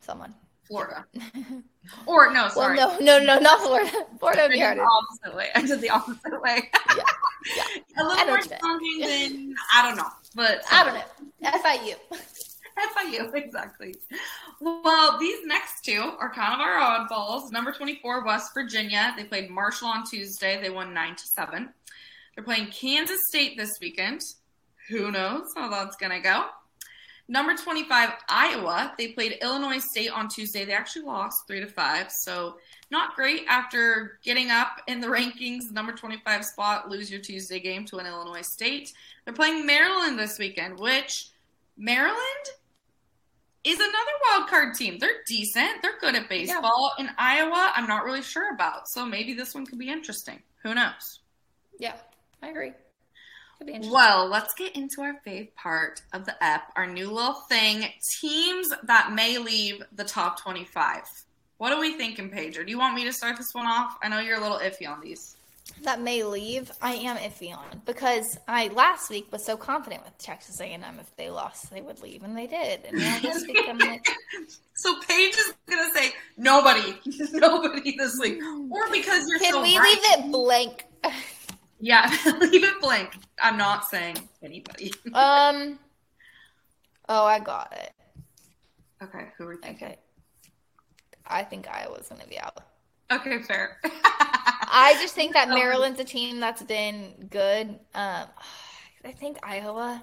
[0.01, 0.35] someone.
[0.69, 1.07] Florida.
[2.07, 2.77] or no, Well, sorry.
[2.77, 3.91] no, no, no, not Florida.
[4.21, 4.85] Florida would be the harder.
[4.85, 5.49] opposite way.
[5.55, 6.71] I did the opposite way.
[7.47, 7.63] Yeah,
[7.97, 8.03] yeah.
[8.03, 8.61] a little more what you meant.
[8.63, 11.59] challenging than I don't know, but I don't know.
[11.61, 11.95] FIU.
[12.97, 13.95] FIU, exactly.
[14.61, 17.53] Well, these next two are kind of our oddballs.
[17.53, 19.15] Number 24, West Virginia.
[19.17, 20.61] They played Marshall on Tuesday.
[20.61, 21.69] They won 9 to 7.
[22.35, 24.21] They're playing Kansas State this weekend.
[24.89, 26.47] Who knows how that's going to go?
[27.31, 28.95] Number 25, Iowa.
[28.97, 30.65] They played Illinois State on Tuesday.
[30.65, 32.07] They actually lost 3 to 5.
[32.25, 32.57] So,
[32.91, 37.85] not great after getting up in the rankings, number 25 spot, lose your Tuesday game
[37.87, 38.93] to an Illinois State.
[39.25, 41.29] They're playing Maryland this weekend, which
[41.77, 42.19] Maryland
[43.65, 43.97] is another
[44.31, 44.99] wild card team.
[44.99, 45.83] They're decent.
[45.83, 46.93] They're good at baseball.
[46.99, 47.05] Yeah.
[47.05, 48.89] In Iowa, I'm not really sure about.
[48.89, 50.41] So maybe this one could be interesting.
[50.63, 51.21] Who knows?
[51.79, 51.95] Yeah,
[52.43, 52.73] I agree.
[53.61, 57.87] Well, let's get into our fave part of the ep, our new little thing
[58.21, 61.03] teams that may leave the top 25.
[61.57, 62.57] What are we thinking, Paige?
[62.57, 63.97] Or do you want me to start this one off?
[64.01, 65.37] I know you're a little iffy on these.
[65.83, 70.17] That may leave, I am iffy on because I last week was so confident with
[70.19, 73.59] Texas A&M if they lost they would leave and they did, and now this week
[73.69, 74.07] I'm like.
[74.75, 76.95] So Paige is gonna say nobody,
[77.33, 80.85] nobody this week, or because you're Can so we leave it blank?
[81.81, 82.09] Yeah,
[82.41, 83.11] leave it blank.
[83.43, 84.93] I'm not saying anybody.
[85.15, 85.81] um.
[87.09, 87.93] Oh, I got it.
[89.03, 89.89] Okay, who are you thinking?
[89.89, 89.99] Okay.
[91.27, 92.59] I think Iowa's gonna be out.
[93.11, 93.79] Okay, fair.
[93.85, 97.69] I just think that Maryland's a team that's been good.
[97.95, 98.27] Um,
[99.05, 100.03] I think Iowa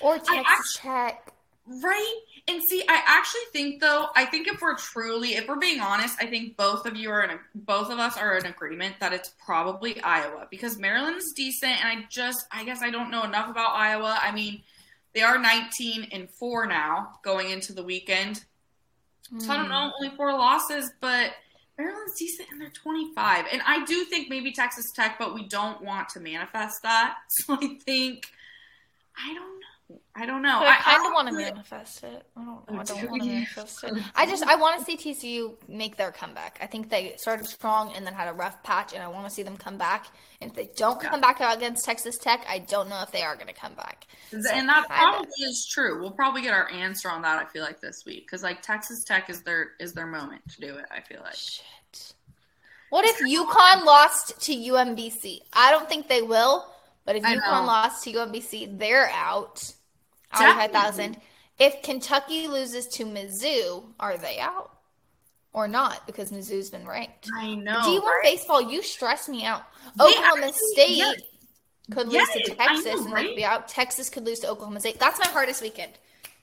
[0.00, 1.32] or Texas Tech.
[1.66, 2.14] Right.
[2.48, 6.16] And see, I actually think though, I think if we're truly, if we're being honest,
[6.20, 9.12] I think both of you are in a, both of us are in agreement that
[9.12, 13.48] it's probably Iowa because Maryland's decent, and I just, I guess I don't know enough
[13.48, 14.18] about Iowa.
[14.20, 14.62] I mean,
[15.14, 18.44] they are 19 and four now going into the weekend,
[19.38, 20.04] so I don't know, Hmm.
[20.04, 21.30] only four losses, but
[21.78, 23.46] Maryland's decent and they're 25.
[23.50, 27.16] And I do think maybe Texas Tech, but we don't want to manifest that.
[27.28, 28.26] So I think,
[29.16, 29.61] I don't.
[30.14, 30.58] I don't know.
[30.60, 32.26] But I kind of want to manifest it.
[32.36, 32.60] I don't.
[32.68, 33.94] I don't want to manifest it.
[34.14, 34.42] I just.
[34.44, 36.58] I want to see TCU make their comeback.
[36.60, 39.30] I think they started strong and then had a rough patch, and I want to
[39.30, 40.06] see them come back.
[40.40, 43.34] And if they don't come back against Texas Tech, I don't know if they are
[43.36, 44.06] going to come back.
[44.30, 46.00] So, and that probably is true.
[46.00, 47.38] We'll probably get our answer on that.
[47.38, 50.60] I feel like this week because like Texas Tech is their is their moment to
[50.60, 50.86] do it.
[50.90, 52.14] I feel like Shit.
[52.92, 55.40] What if UConn lost to UMBC?
[55.54, 56.66] I don't think they will,
[57.06, 59.72] but if UConn lost to UMBC, they're out.
[60.32, 60.72] Out Definitely.
[60.74, 61.16] 5,000.
[61.58, 64.70] If Kentucky loses to Mizzou, are they out?
[65.52, 67.28] Or not, because Mizzou's been ranked.
[67.38, 67.74] I know.
[67.80, 68.20] D1 right?
[68.22, 69.62] baseball, you stress me out.
[69.98, 71.20] They Oklahoma actually- State yes.
[71.90, 73.26] could lose Yes, to Texas know, and they right?
[73.26, 73.68] could be out.
[73.68, 74.98] Texas could lose to Oklahoma State.
[74.98, 75.92] That's my hardest weekend.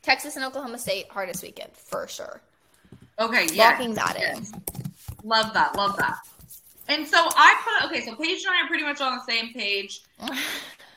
[0.03, 2.41] Texas and Oklahoma State, hardest weekend, for sure.
[3.17, 3.71] Okay, yeah.
[3.71, 4.45] Locking that in.
[5.23, 5.75] Love that.
[5.75, 6.15] Love that.
[6.87, 8.05] And so I put okay.
[8.05, 10.01] So Paige and I are pretty much on the same page.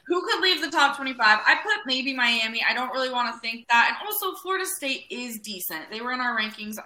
[0.07, 1.19] Who could leave the top 25?
[1.21, 2.65] I put maybe Miami.
[2.69, 3.97] I don't really want to think that.
[3.99, 5.91] And also, Florida State is decent.
[5.91, 6.77] They were in our rankings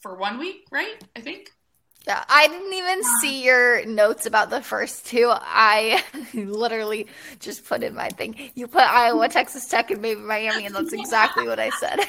[0.00, 1.02] for one week, right?
[1.16, 1.50] I think.
[2.06, 5.30] Yeah, I didn't even see your notes about the first two.
[5.30, 6.02] I
[6.34, 7.06] literally
[7.38, 8.50] just put in my thing.
[8.54, 12.00] You put Iowa, Texas Tech, and maybe Miami, and that's exactly what I said.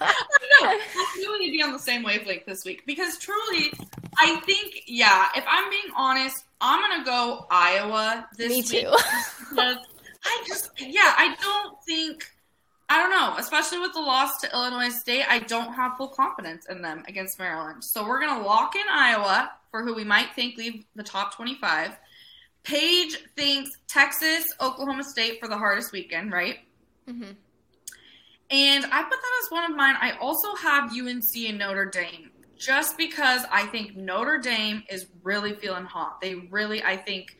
[0.00, 0.14] I
[0.60, 0.78] No,
[1.16, 3.72] we really need to be on the same wavelength this week because truly,
[4.18, 8.72] I think, yeah, if I'm being honest, I'm going to go Iowa this Me week.
[8.72, 9.76] Me too.
[10.24, 12.30] I just, yeah, I don't think,
[12.88, 16.66] I don't know, especially with the loss to Illinois State, I don't have full confidence
[16.68, 17.82] in them against Maryland.
[17.84, 21.34] So we're going to lock in Iowa for who we might think leave the top
[21.34, 21.96] 25.
[22.62, 26.58] Paige thinks Texas, Oklahoma State for the hardest weekend, right?
[27.08, 27.32] Mm-hmm.
[28.50, 29.96] And I put that as one of mine.
[30.00, 35.54] I also have UNC and Notre Dame just because I think Notre Dame is really
[35.54, 36.20] feeling hot.
[36.20, 37.36] They really, I think,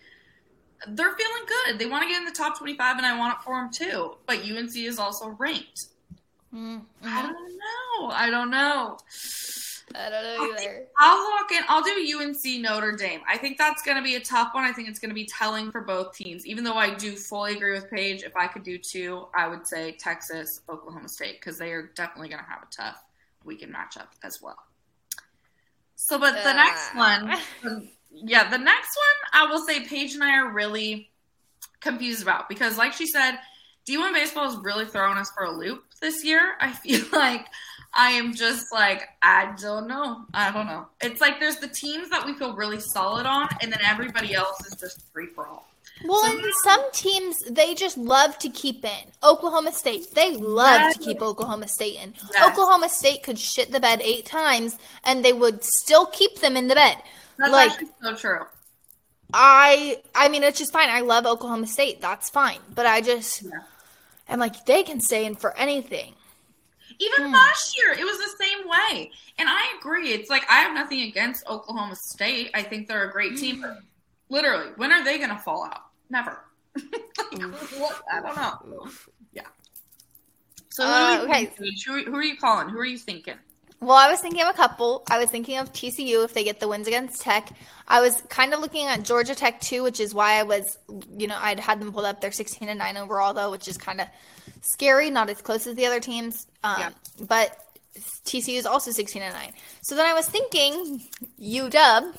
[0.89, 1.79] they're feeling good.
[1.79, 4.17] They want to get in the top 25, and I want it for them too.
[4.27, 5.87] But UNC is also ranked.
[6.55, 6.85] Mhm.
[7.05, 8.11] I don't know.
[8.11, 8.99] I don't know.
[9.95, 10.87] I don't know either.
[10.99, 11.63] I'll lock in.
[11.69, 13.21] I'll do UNC Notre Dame.
[13.29, 14.65] I think that's going to be a tough one.
[14.65, 16.47] I think it's going to be telling for both teams.
[16.47, 19.67] Even though I do fully agree with Paige, if I could do two, I would
[19.67, 23.03] say Texas, Oklahoma State, because they are definitely going to have a tough
[23.45, 24.57] weekend matchup as well.
[25.97, 27.39] So, but the next Ah.
[27.63, 31.11] one, yeah, the next one, I will say Paige and I are really
[31.81, 33.39] confused about because, like she said,
[33.89, 36.55] D1 baseball is really throwing us for a loop this year.
[36.61, 37.47] I feel like
[37.95, 40.25] I am just like, I don't know.
[40.33, 40.87] I don't know.
[41.01, 44.65] It's like there's the teams that we feel really solid on, and then everybody else
[44.67, 45.69] is just free for all.
[46.05, 49.05] Well, and some teams they just love to keep in.
[49.23, 50.97] Oklahoma State, they love Yes.
[50.97, 52.15] to keep Oklahoma State in.
[52.33, 52.51] Yes.
[52.51, 56.67] Oklahoma State could shit the bed eight times, and they would still keep them in
[56.69, 56.97] the bed.
[57.39, 58.41] That's Like- so true.
[59.35, 60.91] I, I mean, it's just fine.
[60.91, 62.01] I love Oklahoma State.
[62.03, 62.59] That's fine.
[62.75, 64.37] But I just, Yeah.
[64.37, 66.15] Like, they can stay in for anything.
[66.99, 67.33] Even Hmm.
[67.33, 69.11] last year, it was the same way.
[69.39, 70.13] And I agree.
[70.13, 72.51] It's like I have nothing against Oklahoma State.
[72.55, 73.79] I think they're a great team, but
[74.29, 75.83] literally, when are they going to fall out?
[76.11, 76.45] Never.
[77.79, 78.03] what?
[78.13, 78.37] I don't
[78.71, 78.89] know.
[79.33, 79.43] Yeah.
[80.71, 81.51] So who, Uh, are okay.
[81.87, 82.69] Who are you calling?
[82.69, 83.39] Who are you thinking?
[83.83, 85.03] Well, I was thinking of a couple.
[85.11, 87.51] I was thinking of TCU if they get the wins against Tech.
[87.89, 90.79] I was kind of looking at Georgia Tech too, which is why I was,
[91.19, 92.21] you know, I'd had them pulled up.
[92.21, 94.07] They're 16 and 9 overall, though, which is kind of
[94.61, 96.47] scary, not as close as the other teams.
[96.63, 96.91] Um, Yeah.
[97.27, 97.59] But
[98.25, 99.53] TCU is also 16 and 9.
[99.83, 101.03] So then I was thinking
[101.41, 102.15] UW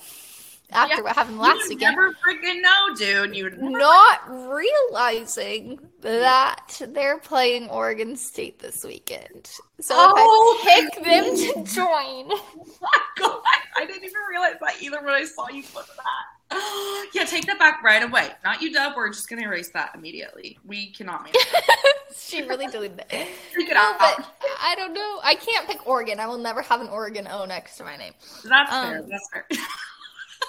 [0.73, 1.95] after Yeah, what happened last you weekend.
[1.95, 3.35] never freaking know, dude.
[3.35, 9.49] You not realizing that they're playing Oregon State this weekend.
[9.79, 10.59] So Oh.
[10.61, 12.29] if I pick them to join,
[13.17, 13.41] God,
[13.77, 16.25] I didn't even realize that either when I saw you put that.
[17.13, 18.29] yeah, take that back right away.
[18.43, 18.93] Not you, Dub.
[18.95, 20.59] We're just gonna erase that immediately.
[20.65, 21.95] We cannot make it.
[22.15, 23.07] she really deleted it.
[23.09, 23.97] Take it No, out.
[23.99, 24.27] but
[24.61, 25.19] I don't know.
[25.23, 26.19] I can't pick Oregon.
[26.19, 28.13] I will never have an Oregon O next to my name.
[28.45, 29.01] That's um, fair.
[29.09, 29.45] That's fair.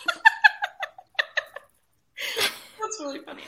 [2.81, 3.43] That's really funny.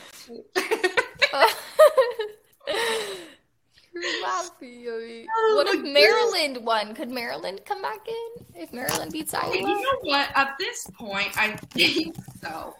[5.34, 6.94] Oh What if Maryland won?
[6.94, 9.54] Could Maryland come back in if Maryland beats Iowa?
[9.54, 10.28] you know what?
[10.34, 12.74] At this point, I think so.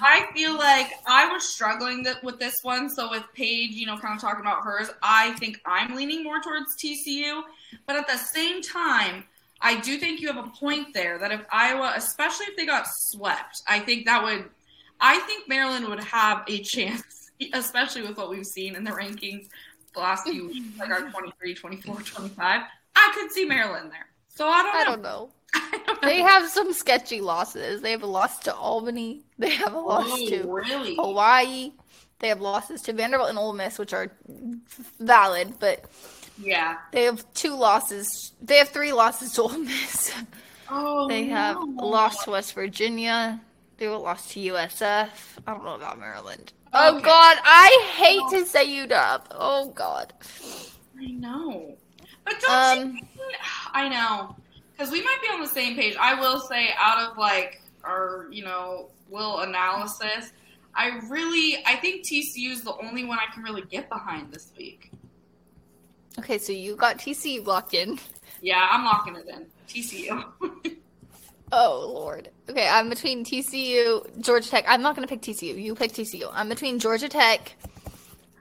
[0.00, 2.88] I feel like I was struggling with this one.
[2.88, 6.40] So with Paige, you know, kind of talking about hers, I think I'm leaning more
[6.40, 7.42] towards TCU.
[7.86, 9.24] But at the same time,
[9.62, 12.86] I do think you have a point there that if Iowa, especially if they got
[12.86, 14.44] swept, I think that would.
[15.00, 19.48] I think Maryland would have a chance, especially with what we've seen in the rankings
[19.94, 22.62] the last few weeks, like our 23, 24, 25.
[22.96, 24.06] I could see Maryland there.
[24.28, 24.80] So I don't know.
[24.80, 25.30] I don't know.
[25.54, 26.08] I don't know.
[26.08, 27.82] They have some sketchy losses.
[27.82, 29.22] They have a loss to Albany.
[29.38, 30.96] They have a loss Oh, to really?
[30.96, 31.72] Hawaii.
[32.20, 34.12] They have losses to Vanderbilt and Ole Miss, which are
[35.00, 35.84] valid, but
[36.38, 36.76] Yeah.
[36.92, 38.32] they have two losses.
[38.40, 40.12] They have three losses to Ole Miss.
[40.70, 41.84] Oh, They have no.
[41.84, 43.40] a loss to West Virginia.
[43.78, 45.08] They loss to USF.
[45.46, 46.52] I don't know about Maryland.
[46.72, 49.20] Oh God, I hate to say UW.
[49.32, 50.12] Oh God.
[50.98, 51.74] I know.
[52.24, 53.02] But don't Um, you
[53.72, 54.36] I know.
[54.72, 55.96] Because we might be on the same page.
[56.00, 60.32] I will say, out of like our, you know, will analysis,
[60.74, 64.50] I really, I think TCU is the only one I can really get behind this
[64.56, 64.90] week.
[66.18, 67.98] Okay, so you got TCU locked in.
[68.40, 69.46] Yeah, I'm locking it in.
[69.68, 70.24] TCU.
[71.54, 72.30] Oh Lord.
[72.48, 74.64] Okay, I'm between TCU, Georgia Tech.
[74.66, 75.62] I'm not gonna pick TCU.
[75.62, 76.30] You pick TCU.
[76.32, 77.54] I'm between Georgia Tech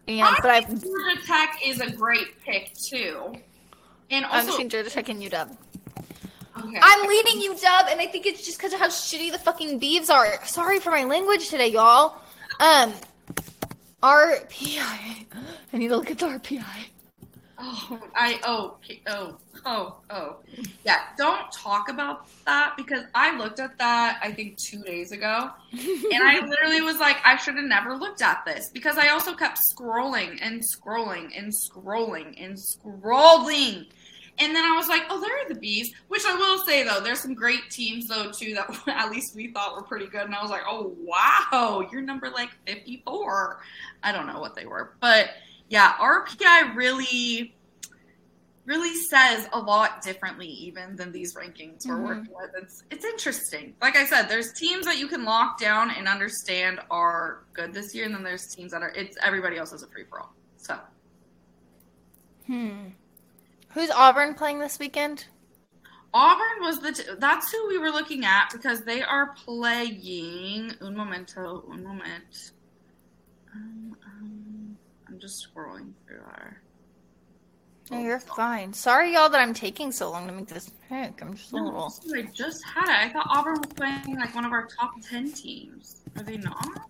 [0.07, 3.33] and I but I Georgia Tech is a great pick too.
[4.09, 5.57] And I'm also, between Georgia Tech and UW.
[6.57, 6.79] okay.
[6.81, 10.09] I'm leading UW, and I think it's just because of how shitty the fucking Beavs
[10.09, 10.43] are.
[10.45, 12.15] Sorry for my language today, y'all.
[12.61, 12.93] Um,
[14.01, 14.79] RPI.
[15.73, 16.63] I need to look at the RPI.
[17.63, 20.37] Oh, I oh oh oh oh
[20.83, 21.03] yeah.
[21.15, 26.23] Don't talk about that because I looked at that I think two days ago, and
[26.23, 29.59] I literally was like, I should have never looked at this because I also kept
[29.71, 33.85] scrolling and scrolling and scrolling and scrolling.
[34.39, 35.93] And then I was like, oh, there are the bees.
[36.07, 39.51] Which I will say though, there's some great teams though too that at least we
[39.51, 40.21] thought were pretty good.
[40.21, 43.61] And I was like, oh wow, you're number like 54.
[44.01, 45.29] I don't know what they were, but
[45.71, 47.55] yeah, RPI really,
[48.65, 52.03] really says a lot differently even than these rankings we're Mhm.
[52.03, 52.51] working with.
[52.61, 53.73] It's it's interesting.
[53.81, 57.95] Like I said, there's teams that you can lock down and understand are good this
[57.95, 60.33] year, and then there's teams that are it's everybody else is a free for all.
[60.57, 60.77] So
[62.47, 62.89] Hmm.
[63.69, 65.25] Who's Auburn playing this weekend?
[66.13, 70.93] Auburn was the t- that's who we were looking at because they are playing un
[70.95, 72.51] momento, un moment.
[73.55, 73.90] Um,
[75.21, 76.61] just scrolling through our.
[77.89, 78.73] No, you're fine.
[78.73, 81.21] Sorry, y'all, that I'm taking so long to make this pick.
[81.21, 81.93] I'm just a little.
[82.15, 83.09] I just had it.
[83.09, 86.01] I thought Auburn was playing like one of our top ten teams.
[86.17, 86.89] Are they not?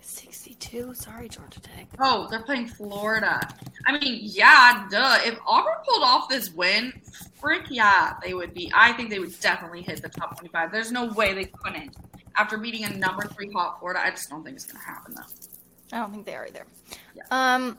[0.00, 0.94] 62.
[0.94, 1.88] Sorry, Georgia Tech.
[2.00, 3.40] Oh, they're playing Florida.
[3.86, 5.18] I mean, yeah, duh.
[5.24, 6.92] If Auburn pulled off this win,
[7.38, 8.70] frick yeah, they would be.
[8.74, 10.72] I think they would definitely hit the top twenty-five.
[10.72, 11.96] There's no way they couldn't.
[12.36, 15.55] After beating a number three hot Florida, I just don't think it's gonna happen though.
[15.92, 16.66] I don't think they are either.
[17.14, 17.22] Yeah.
[17.30, 17.78] Um,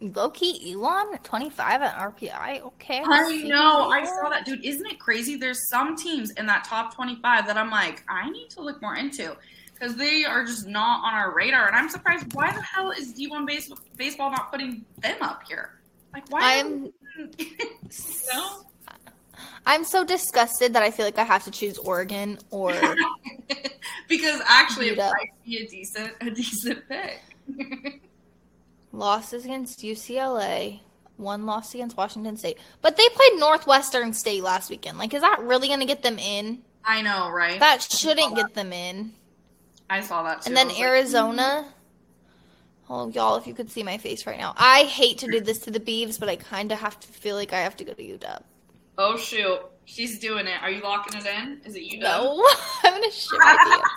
[0.00, 2.62] Loki Elon at 25 at RPI.
[2.62, 3.02] Okay.
[3.04, 3.88] I see know.
[3.88, 4.64] I saw that, dude.
[4.64, 5.36] Isn't it crazy?
[5.36, 8.94] There's some teams in that top 25 that I'm like, I need to look more
[8.96, 9.36] into
[9.74, 11.66] because they are just not on our radar.
[11.66, 12.32] And I'm surprised.
[12.34, 15.80] Why the hell is D1 base- baseball not putting them up here?
[16.12, 16.60] Like, why?
[16.60, 16.92] I'm
[18.32, 18.64] no.
[19.66, 22.72] I'm so disgusted that I feel like I have to choose Oregon or
[24.08, 27.20] because actually, might be a decent, a decent pick.
[28.92, 30.80] Losses against UCLA,
[31.16, 32.58] one loss against Washington State.
[32.82, 34.98] But they played Northwestern State last weekend.
[34.98, 36.62] Like, is that really going to get them in?
[36.84, 37.60] I know, right?
[37.60, 39.12] That shouldn't get them in.
[39.90, 40.48] I saw that too.
[40.48, 41.42] And then was like, Arizona.
[41.42, 41.72] Mm-hmm.
[42.90, 44.54] Oh, y'all, if you could see my face right now.
[44.56, 47.36] I hate to do this to the Beavs, but I kind of have to feel
[47.36, 48.42] like I have to go to UW.
[49.00, 50.60] Oh shoot, she's doing it.
[50.60, 51.60] Are you locking it in?
[51.64, 52.00] Is it you?
[52.00, 52.44] No,
[52.82, 53.88] I'm gonna shit my pants.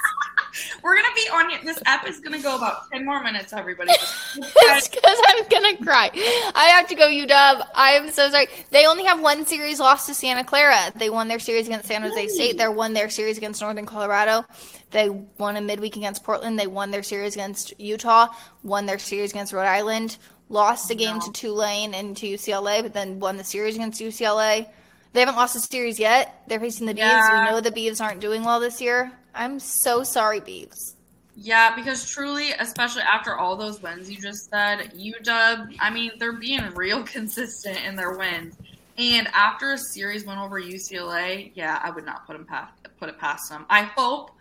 [0.83, 1.63] We're gonna be on it.
[1.63, 3.53] This app is gonna go about ten more minutes.
[3.53, 3.91] Everybody,
[4.35, 4.89] because
[5.27, 6.09] I'm gonna cry.
[6.55, 7.65] I have to go UW.
[7.75, 8.47] I am so sorry.
[8.69, 10.91] They only have one series lost to Santa Clara.
[10.95, 12.57] They won their series against San Jose State.
[12.57, 14.45] They won their series against Northern Colorado.
[14.91, 16.59] They won a midweek against Portland.
[16.59, 18.27] They won their series against Utah.
[18.63, 20.17] Won their series against Rhode Island.
[20.49, 21.21] Lost a game No.
[21.25, 24.67] to Tulane and to UCLA, but then won the series against UCLA.
[25.13, 26.43] They haven't lost a series yet.
[26.47, 26.99] They're facing the Beavs.
[26.99, 27.45] Yeah.
[27.45, 29.11] We know the Beavs aren't doing well this year.
[29.35, 30.95] I'm so sorry, Beavs.
[31.35, 36.33] Yeah, because truly, especially after all those wins you just said, UW, I mean, they're
[36.33, 38.55] being real consistent in their wins.
[38.97, 43.09] And after a series win over UCLA, yeah, I would not put them past, put
[43.09, 43.65] it past them.
[43.69, 44.31] I hope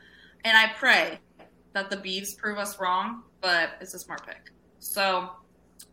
[0.45, 1.19] and I pray
[1.73, 4.51] that the Beavs prove us wrong, but it's a smart pick.
[4.79, 5.31] So,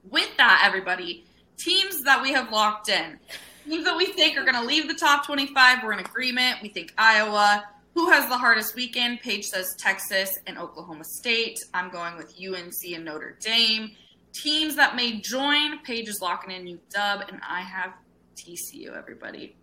[0.10, 1.26] with that, everybody,
[1.58, 3.20] teams that we have locked in,
[3.68, 6.58] teams that we think are going to leave the top 25, we're in agreement.
[6.62, 7.64] We think Iowa.
[7.96, 9.22] Who has the hardest weekend?
[9.22, 11.60] Paige says Texas and Oklahoma State.
[11.74, 13.92] I'm going with UNC and Notre Dame.
[14.34, 17.94] Teams that may join, Paige is locking in UW, and I have
[18.36, 19.56] TCU, everybody.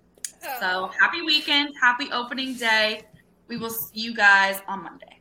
[0.60, 0.90] So oh.
[0.98, 3.02] happy weekend, happy opening day.
[3.46, 5.20] We will see you guys on Monday.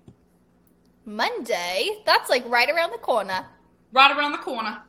[1.05, 2.01] Monday?
[2.05, 3.45] That's like right around the corner.
[3.91, 4.81] Right around the corner.